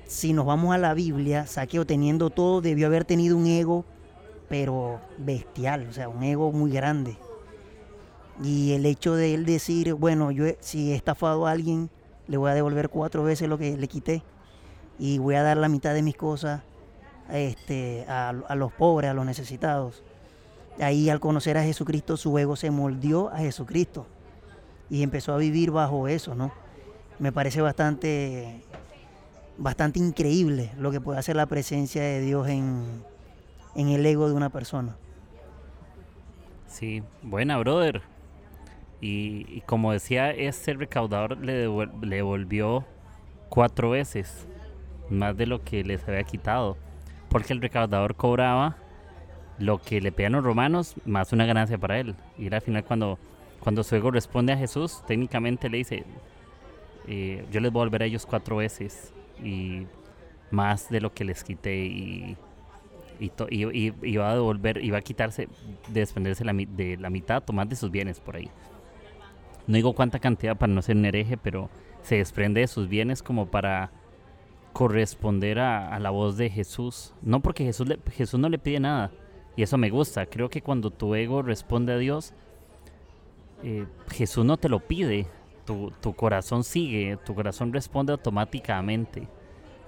si 0.07 0.33
nos 0.33 0.47
vamos 0.47 0.75
a 0.75 0.79
la 0.79 0.95
Biblia, 0.95 1.47
Saqueo 1.47 1.85
teniendo 1.85 2.31
todo 2.31 2.61
debió 2.61 2.87
haber 2.87 3.05
tenido 3.05 3.37
un 3.37 3.47
ego 3.47 3.85
pero 4.53 5.01
bestial, 5.17 5.87
o 5.89 5.95
sea, 5.95 6.11
un 6.11 6.23
ego 6.23 6.53
muy 6.53 6.71
grande. 6.71 7.17
Y 8.45 8.73
el 8.73 8.85
hecho 8.85 9.15
de 9.15 9.33
él 9.33 9.47
decir, 9.47 9.95
bueno, 9.95 10.31
yo 10.31 10.45
si 10.61 10.93
he 10.93 10.95
estafado 10.95 11.47
a 11.47 11.53
alguien, 11.53 11.89
le 12.29 12.37
voy 12.37 12.51
a 12.51 12.55
devolver 12.55 12.91
cuatro 12.91 13.25
veces 13.25 13.49
lo 13.49 13.57
que 13.57 13.79
le 13.79 13.89
quité 13.89 14.23
y 14.99 15.17
voy 15.17 15.37
a 15.37 15.43
dar 15.43 15.57
la 15.57 15.71
mitad 15.71 15.95
de 15.95 16.03
mis 16.03 16.19
cosas 16.19 16.61
este, 17.31 18.05
a, 18.11 18.35
los 18.55 18.71
pobres, 18.75 19.11
a 19.11 19.15
los 19.15 19.25
necesitados. 19.25 20.03
Ahí 20.79 21.09
al 21.09 21.19
conocer 21.19 21.57
a 21.57 21.63
Jesucristo, 21.63 22.19
su 22.19 22.37
ego 22.37 22.55
se 22.55 22.71
moldeó 22.71 23.31
a 23.31 23.39
Jesucristo 23.39 24.07
y 24.91 25.03
empezó 25.03 25.33
a 25.33 25.39
vivir 25.39 25.71
bajo 25.71 26.09
eso, 26.09 26.35
¿no? 26.35 26.53
Me 27.19 27.33
parece 27.33 27.63
bastante, 27.63 28.63
bastante 29.57 29.99
increíble 29.99 30.73
lo 30.77 30.91
que 30.91 31.01
puede 31.01 31.19
hacer 31.19 31.37
la 31.37 31.47
presencia 31.47 32.03
de 32.03 32.21
Dios 32.21 32.49
en, 32.49 32.85
en 33.75 33.89
el 33.89 34.05
ego 34.05 34.29
de 34.29 34.35
una 34.35 34.51
persona. 34.51 34.97
Sí, 36.67 37.03
buena, 37.23 37.59
brother. 37.59 38.03
Y, 39.01 39.63
como 39.63 39.93
decía, 39.93 40.31
ese 40.31 40.75
recaudador 40.75 41.37
le, 41.39 41.69
devolvió 42.07 42.85
cuatro 43.49 43.91
veces 43.91 44.47
más 45.11 45.37
de 45.37 45.47
lo 45.47 45.63
que 45.63 45.83
les 45.85 46.07
había 46.09 46.23
quitado. 46.23 46.77
Porque 47.29 47.53
el 47.53 47.61
recaudador 47.61 48.15
cobraba 48.15 48.77
lo 49.59 49.79
que 49.79 50.01
le 50.01 50.13
pedían 50.13 50.33
los 50.33 50.45
romanos, 50.45 50.95
más 51.05 51.33
una 51.33 51.47
ganancia 51.47 51.79
para 51.79 51.99
él. 51.99 52.15
Y 52.39 52.53
al 52.53 52.61
final 52.61 52.85
cuando, 52.85 53.19
cuando 53.61 53.83
su 53.83 53.97
ego 53.97 54.11
responde 54.11 54.53
a 54.53 54.57
Jesús, 54.57 55.03
técnicamente 55.07 55.69
le 55.69 55.79
dice, 55.79 56.05
eh, 57.09 57.45
yo 57.51 57.61
les 57.61 57.73
voy 57.73 57.81
a 57.81 57.85
volver 57.85 58.03
a 58.03 58.07
ellos 58.07 58.25
cuatro 58.25 58.57
veces 58.57 59.13
y 59.43 59.87
más 60.51 60.89
de 60.89 61.01
lo 61.01 61.13
que 61.13 61.25
les 61.25 61.43
quité 61.43 61.85
y, 61.85 62.37
y, 63.21 64.17
va 64.17 64.31
a 64.31 64.35
devolver, 64.35 64.85
y 64.85 64.91
va 64.91 64.99
a 64.99 65.03
quitarse, 65.03 65.49
de 65.89 66.01
desprenderse 66.01 66.45
de 66.45 66.97
la 66.99 67.11
mitad 67.11 67.43
más 67.53 67.69
de 67.69 67.77
sus 67.77 67.91
bienes 67.91 68.21
por 68.21 68.37
ahí. 68.37 68.51
No 69.67 69.77
digo 69.77 69.95
cuánta 69.95 70.19
cantidad 70.19 70.57
para 70.57 70.73
no 70.73 70.83
ser 70.83 70.97
un 70.97 71.05
hereje, 71.05 71.37
pero 71.37 71.71
se 72.03 72.17
desprende 72.17 72.61
de 72.61 72.67
sus 72.67 72.89
bienes 72.89 73.23
como 73.23 73.47
para 73.47 73.91
corresponder 74.73 75.59
a, 75.59 75.99
la 75.99 76.11
voz 76.11 76.37
de 76.37 76.51
Jesús. 76.51 77.15
No 77.23 77.41
porque 77.41 77.65
Jesús, 77.65 77.89
Jesús 78.13 78.41
no 78.41 78.49
le 78.49 78.59
pide 78.59 78.81
nada. 78.81 79.13
Y 79.57 79.63
eso 79.63 79.77
me 79.79 79.91
gusta. 79.91 80.27
Creo 80.27 80.49
que 80.49 80.63
cuando 80.63 80.91
tu 80.91 81.15
ego 81.15 81.43
responde 81.43 81.93
a 81.93 81.99
Dios, 81.99 82.33
eh, 83.63 83.87
Jesús 84.11 84.45
no 84.45 84.57
te 84.57 84.69
lo 84.69 84.81
pide. 84.81 85.27
Tu, 85.65 85.93
tu, 86.01 86.15
corazón 86.15 86.65
sigue, 86.65 87.19
tu 87.25 87.35
corazón 87.35 87.73
responde 87.73 88.13
automáticamente. 88.13 89.29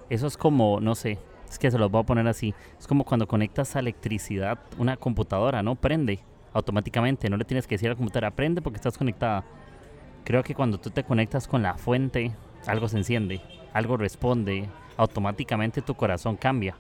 Eso 0.09 0.29
es 0.29 0.37
como, 0.37 0.81
no 0.81 0.95
sé, 0.95 1.19
es 1.55 1.59
que 1.61 1.71
se 1.71 1.79
los 1.79 1.91
voy 1.91 2.03
a 2.03 2.07
poner 2.07 2.27
así. 2.27 2.53
Es 2.79 2.87
como 2.89 3.05
cuando 3.05 3.29
conectas 3.29 3.77
a 3.77 3.79
electricidad 3.79 4.59
una 4.77 4.97
computadora, 4.97 5.63
¿no? 5.63 5.77
Prende 5.77 6.19
automáticamente. 6.53 7.31
No 7.31 7.37
le 7.37 7.45
tienes 7.45 7.67
que 7.67 7.77
decir 7.77 7.89
a 7.89 7.93
la 7.93 7.97
computadora, 7.97 8.33
prende 8.33 8.61
porque 8.61 8.77
estás 8.77 8.99
conectada. 8.99 9.45
Creo 10.25 10.43
que 10.43 10.55
cuando 10.55 10.79
tú 10.79 10.91
te 10.91 11.05
conectas 11.05 11.47
con 11.47 11.63
la 11.63 11.75
fuente, 11.75 12.33
algo 12.67 12.89
se 12.89 12.97
enciende, 12.97 13.41
algo 13.73 13.97
responde, 13.97 14.69
automáticamente 14.97 15.81
tu 15.81 15.95
corazón 15.95 16.37
cambia. 16.37 16.77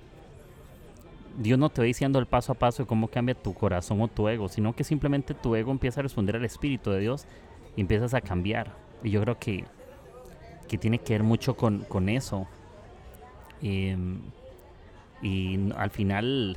Dios 1.38 1.58
no 1.58 1.68
te 1.68 1.80
va 1.80 1.86
diciendo 1.86 2.18
el 2.18 2.26
paso 2.26 2.52
a 2.52 2.56
paso 2.56 2.82
de 2.82 2.88
cómo 2.88 3.06
cambia 3.06 3.34
tu 3.36 3.54
corazón 3.54 4.00
o 4.00 4.08
tu 4.08 4.28
ego, 4.28 4.48
sino 4.48 4.74
que 4.74 4.82
simplemente 4.82 5.34
tu 5.34 5.54
ego 5.54 5.70
empieza 5.70 6.00
a 6.00 6.02
responder 6.02 6.34
al 6.34 6.44
Espíritu 6.44 6.90
de 6.90 6.98
Dios 6.98 7.26
y 7.76 7.80
empiezas 7.80 8.12
a 8.14 8.20
cambiar. 8.20 8.72
Y 9.04 9.10
yo 9.10 9.20
creo 9.20 9.38
que, 9.38 9.64
que 10.66 10.78
tiene 10.78 10.98
que 10.98 11.12
ver 11.12 11.22
mucho 11.22 11.56
con, 11.56 11.84
con 11.84 12.08
eso. 12.08 12.48
Em, 13.62 14.20
y 15.24 15.72
al 15.76 15.90
final 15.90 16.56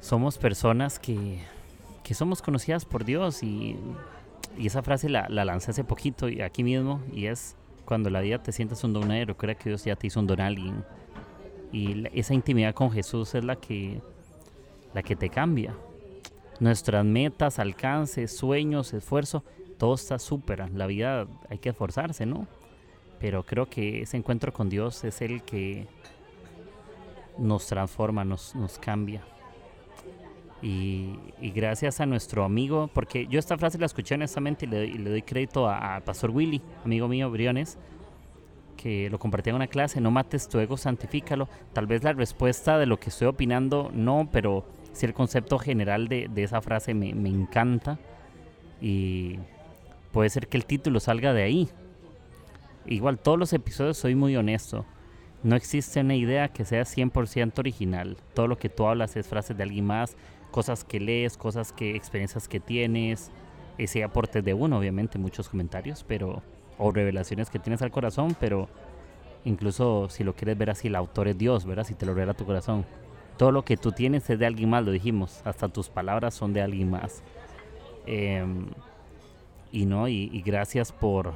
somos 0.00 0.38
personas 0.38 1.00
que, 1.00 1.40
que 2.04 2.14
somos 2.14 2.42
conocidas 2.42 2.84
por 2.84 3.04
Dios 3.04 3.42
y 3.42 3.76
esa 4.58 4.82
frase 4.82 5.08
la, 5.08 5.26
la 5.28 5.44
lancé 5.44 5.72
hace 5.72 5.82
poquito 5.82 6.28
y 6.28 6.42
aquí 6.42 6.62
mismo 6.62 7.00
y 7.12 7.26
es 7.26 7.56
cuando 7.84 8.10
la 8.10 8.20
vida 8.20 8.42
te 8.42 8.52
sientes 8.52 8.82
un 8.84 8.92
donadero, 8.92 9.34
recuerda 9.34 9.54
que 9.54 9.70
Dios 9.70 9.84
ya 9.84 9.96
te 9.96 10.06
hizo 10.06 10.20
un 10.20 10.26
don 10.26 10.40
alguien. 10.40 10.84
Y 11.72 12.04
esa 12.18 12.34
intimidad 12.34 12.74
con 12.74 12.90
Jesús 12.90 13.34
es 13.34 13.44
la 13.44 13.56
que, 13.56 14.00
la 14.92 15.02
que 15.02 15.16
te 15.16 15.28
cambia. 15.28 15.74
Nuestras 16.60 17.04
metas, 17.04 17.58
alcances, 17.58 18.36
sueños, 18.36 18.92
esfuerzo, 18.94 19.42
todo 19.76 19.94
está 19.94 20.18
súper. 20.18 20.70
La 20.72 20.86
vida 20.86 21.26
hay 21.50 21.58
que 21.58 21.70
esforzarse, 21.70 22.26
¿no? 22.26 22.46
Pero 23.18 23.44
creo 23.44 23.66
que 23.68 24.02
ese 24.02 24.16
encuentro 24.16 24.52
con 24.52 24.68
Dios 24.68 25.02
es 25.04 25.20
el 25.20 25.42
que 25.42 25.88
nos 27.38 27.66
transforma, 27.66 28.24
nos, 28.24 28.54
nos 28.54 28.78
cambia. 28.78 29.22
Y, 30.62 31.18
gracias 31.54 32.00
a 32.00 32.06
nuestro 32.06 32.42
amigo, 32.42 32.88
porque 32.94 33.26
yo 33.26 33.38
esta 33.38 33.58
frase 33.58 33.78
la 33.78 33.86
escuché 33.86 34.14
honestamente 34.14 34.64
y 34.64 34.68
le, 34.68 34.86
le 34.86 35.10
doy 35.10 35.22
crédito 35.22 35.68
al 35.68 36.02
pastor 36.02 36.30
Willy, 36.30 36.62
amigo 36.84 37.06
mío, 37.06 37.30
Briones, 37.30 37.76
que 38.78 39.10
lo 39.10 39.18
compartía 39.18 39.50
en 39.50 39.56
una 39.56 39.66
clase, 39.66 40.00
no 40.00 40.10
mates 40.10 40.48
tu 40.48 40.58
ego, 40.58 40.78
santifícalo. 40.78 41.48
Tal 41.74 41.86
vez 41.86 42.02
la 42.02 42.14
respuesta 42.14 42.78
de 42.78 42.86
lo 42.86 42.98
que 42.98 43.10
estoy 43.10 43.28
opinando, 43.28 43.90
no, 43.92 44.28
pero 44.32 44.64
sí 44.92 45.04
el 45.04 45.12
concepto 45.12 45.58
general 45.58 46.08
de, 46.08 46.28
de 46.28 46.44
esa 46.44 46.62
frase 46.62 46.94
me, 46.94 47.14
me 47.14 47.28
encanta. 47.28 47.98
Y 48.80 49.38
puede 50.12 50.30
ser 50.30 50.48
que 50.48 50.56
el 50.56 50.64
título 50.64 50.98
salga 50.98 51.34
de 51.34 51.42
ahí. 51.42 51.68
Igual 52.86 53.18
todos 53.18 53.38
los 53.38 53.52
episodios 53.52 53.98
soy 53.98 54.14
muy 54.14 54.34
honesto. 54.36 54.86
No 55.44 55.56
existe 55.56 56.00
una 56.00 56.16
idea 56.16 56.48
que 56.48 56.64
sea 56.64 56.82
100% 56.82 57.58
original. 57.58 58.16
Todo 58.32 58.48
lo 58.48 58.58
que 58.58 58.70
tú 58.70 58.86
hablas 58.86 59.14
es 59.14 59.28
frases 59.28 59.56
de 59.56 59.62
alguien 59.62 59.86
más 59.86 60.16
cosas 60.50 60.84
que 60.84 61.00
lees, 61.00 61.36
cosas 61.36 61.72
que, 61.72 61.96
experiencias 61.96 62.46
que 62.46 62.60
tienes, 62.60 63.32
ese 63.76 64.04
aporte 64.04 64.40
de 64.40 64.54
uno, 64.54 64.78
obviamente, 64.78 65.18
muchos 65.18 65.48
comentarios, 65.48 66.04
pero, 66.06 66.44
o 66.78 66.92
revelaciones 66.92 67.50
que 67.50 67.58
tienes 67.58 67.82
al 67.82 67.90
corazón, 67.90 68.36
pero 68.38 68.68
incluso 69.44 70.08
si 70.08 70.22
lo 70.22 70.36
quieres 70.36 70.56
ver 70.56 70.70
así, 70.70 70.86
el 70.86 70.94
autor 70.94 71.26
es 71.26 71.36
Dios, 71.36 71.66
¿verdad? 71.66 71.82
Si 71.82 71.94
te 71.94 72.06
lo 72.06 72.14
revela 72.14 72.34
tu 72.34 72.46
corazón. 72.46 72.86
Todo 73.36 73.50
lo 73.50 73.64
que 73.64 73.76
tú 73.76 73.90
tienes 73.90 74.30
es 74.30 74.38
de 74.38 74.46
alguien 74.46 74.70
más, 74.70 74.84
lo 74.84 74.92
dijimos, 74.92 75.42
hasta 75.44 75.68
tus 75.68 75.88
palabras 75.88 76.34
son 76.34 76.52
de 76.52 76.62
alguien 76.62 76.88
más. 76.88 77.24
Em, 78.06 78.68
y 79.72 79.86
no, 79.86 80.06
y, 80.06 80.30
y, 80.32 80.40
gracias 80.40 80.92
por, 80.92 81.34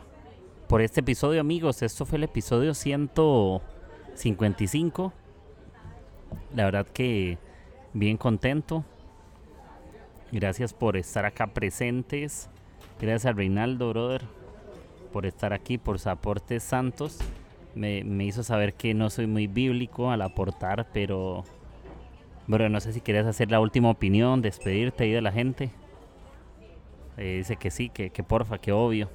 por 0.68 0.80
este 0.80 1.00
episodio, 1.00 1.40
amigos. 1.40 1.82
Esto 1.82 2.06
fue 2.06 2.18
el 2.18 2.24
episodio 2.24 2.72
155. 4.18 5.12
La 6.54 6.64
verdad 6.64 6.86
que 6.86 7.38
bien 7.92 8.16
contento. 8.16 8.84
Gracias 10.32 10.74
por 10.74 10.96
estar 10.96 11.24
acá 11.24 11.46
presentes. 11.46 12.50
Gracias 13.00 13.26
a 13.26 13.32
Reinaldo, 13.32 13.90
brother, 13.90 14.22
por 15.12 15.24
estar 15.24 15.52
aquí, 15.52 15.78
por 15.78 15.98
sus 15.98 16.08
aportes 16.08 16.62
santos. 16.62 17.18
Me, 17.74 18.02
hizo 18.24 18.42
saber 18.42 18.74
que 18.74 18.92
no 18.92 19.08
soy 19.08 19.26
muy 19.26 19.46
bíblico 19.46 20.10
al 20.10 20.22
aportar, 20.22 20.88
pero... 20.92 21.44
Bueno, 22.48 22.68
no 22.70 22.80
sé 22.80 22.92
si 22.92 23.00
querías 23.00 23.26
hacer 23.26 23.50
la 23.50 23.60
última 23.60 23.90
opinión, 23.90 24.42
despedirte 24.42 25.04
ahí 25.04 25.12
de 25.12 25.20
la 25.20 25.30
gente. 25.30 25.70
Eh, 27.18 27.36
dice 27.38 27.56
que 27.56 27.70
sí, 27.70 27.90
que, 27.90 28.10
que 28.10 28.22
porfa, 28.22 28.58
que 28.58 28.72
obvio. 28.72 29.10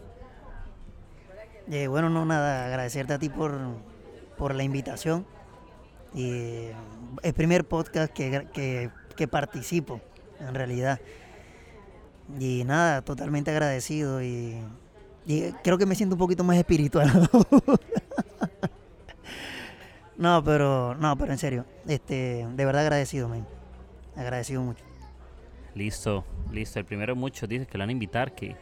Eh, 1.72 1.88
bueno, 1.88 2.10
no 2.10 2.26
nada, 2.26 2.68
agradecerte 2.68 3.14
a 3.14 3.20
ti 3.20 3.30
por, 3.30 3.58
por 4.38 4.56
la 4.56 4.64
invitación. 4.64 5.26
Y 6.14 6.68
el 7.24 7.34
primer 7.34 7.66
podcast 7.66 8.14
que, 8.14 8.48
que, 9.16 9.28
participo 9.28 10.00
en 10.40 10.54
realidad. 10.54 11.00
Y 12.40 12.64
nada, 12.66 13.02
totalmente 13.02 13.52
agradecido 13.52 14.22
y, 14.22 14.62
creo 15.64 15.78
que 15.78 15.86
me 15.86 15.96
siento 15.96 16.16
un 16.16 16.20
poquito 16.20 16.44
más 16.44 16.58
espiritual. 16.58 17.12
no, 20.18 20.44
pero 20.44 20.96
no, 20.96 21.18
pero 21.18 21.32
en 21.32 21.38
serio, 21.38 21.66
este, 21.88 22.48
de 22.48 22.66
verdad 22.66 22.82
agradecido, 22.84 23.28
man. 23.28 23.48
Agradecido 24.16 24.62
mucho. 24.62 24.84
Listo, 25.74 26.24
listo. 26.52 26.80
El 26.80 26.86
primero 26.86 27.16
muchos 27.16 27.50
dice 27.50 27.66
que 27.66 27.78
lo 27.78 27.82
van 27.82 27.90
a 27.90 27.94
invitar, 27.94 28.36
que, 28.36 28.56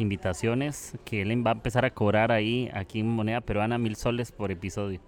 invitaciones, 0.00 0.94
que 1.04 1.22
él 1.22 1.46
va 1.46 1.52
a 1.52 1.54
empezar 1.54 1.84
a 1.84 1.90
cobrar 1.90 2.32
ahí, 2.32 2.70
aquí 2.72 3.00
en 3.00 3.08
moneda 3.08 3.40
peruana, 3.40 3.78
mil 3.78 3.96
soles 3.96 4.32
por 4.32 4.50
episodio. 4.50 5.00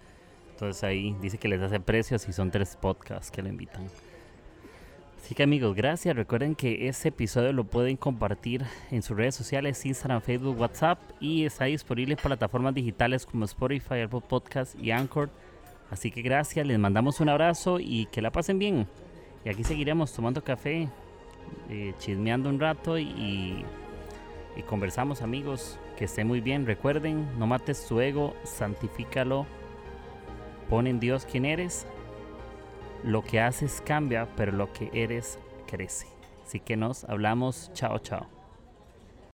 Entonces 0.50 0.85
ahí 0.85 1.16
dice 1.20 1.38
que 1.38 1.48
les 1.48 1.61
hace 1.62 1.81
precios 1.81 2.29
y 2.29 2.33
son 2.33 2.50
tres 2.50 2.76
podcasts 2.76 3.31
que 3.31 3.42
lo 3.42 3.48
invitan. 3.48 3.87
Así 5.31 5.35
que 5.35 5.44
amigos, 5.44 5.76
gracias. 5.76 6.16
Recuerden 6.16 6.55
que 6.55 6.88
este 6.88 7.11
episodio 7.11 7.53
lo 7.53 7.64
pueden 7.64 7.96
compartir 7.96 8.64
en 8.90 9.00
sus 9.00 9.16
redes 9.16 9.37
sociales, 9.37 9.87
Instagram, 9.87 10.20
Facebook, 10.22 10.59
WhatsApp 10.59 10.98
y 11.20 11.44
está 11.44 11.66
disponible 11.66 12.14
en 12.14 12.18
plataformas 12.20 12.74
digitales 12.74 13.26
como 13.26 13.44
Spotify, 13.44 14.00
Apple 14.00 14.22
Podcast 14.29 14.74
y 14.79 14.90
Anchor. 14.90 15.31
Así 15.90 16.11
que 16.11 16.22
gracias, 16.22 16.66
les 16.66 16.79
mandamos 16.79 17.20
un 17.20 17.29
abrazo 17.29 17.79
y 17.81 18.07
que 18.07 18.22
la 18.22 18.33
pasen 18.33 18.59
bien. 18.59 18.87
Y 19.44 19.48
aquí 19.48 19.62
seguiremos 19.64 20.12
tomando 20.12 20.42
café, 20.42 20.88
eh, 21.68 21.94
chismeando 21.98 22.48
un 22.48 22.59
rato 22.59 22.98
y, 22.98 23.64
y 24.57 24.63
conversamos 24.63 25.23
amigos. 25.23 25.79
Que 25.97 26.05
esté 26.07 26.25
muy 26.25 26.41
bien. 26.41 26.66
Recuerden, 26.66 27.29
no 27.39 27.47
mates 27.47 27.87
tu 27.87 28.01
ego, 28.01 28.35
santifícalo. 28.45 29.47
Pon 30.68 30.87
en 30.87 31.01
Dios 31.01 31.27
quién 31.31 31.45
eres 31.45 31.87
lo 33.03 33.22
que 33.22 33.41
haces 33.41 33.83
cambia, 33.85 34.29
pero 34.37 34.53
lo 34.53 34.72
que 34.72 34.91
eres 34.93 35.39
crece. 35.66 36.07
Así 36.45 36.61
que 36.61 36.77
nos 36.77 37.05
hablamos. 37.05 37.70
Chao, 37.74 37.99
chao. 37.99 38.39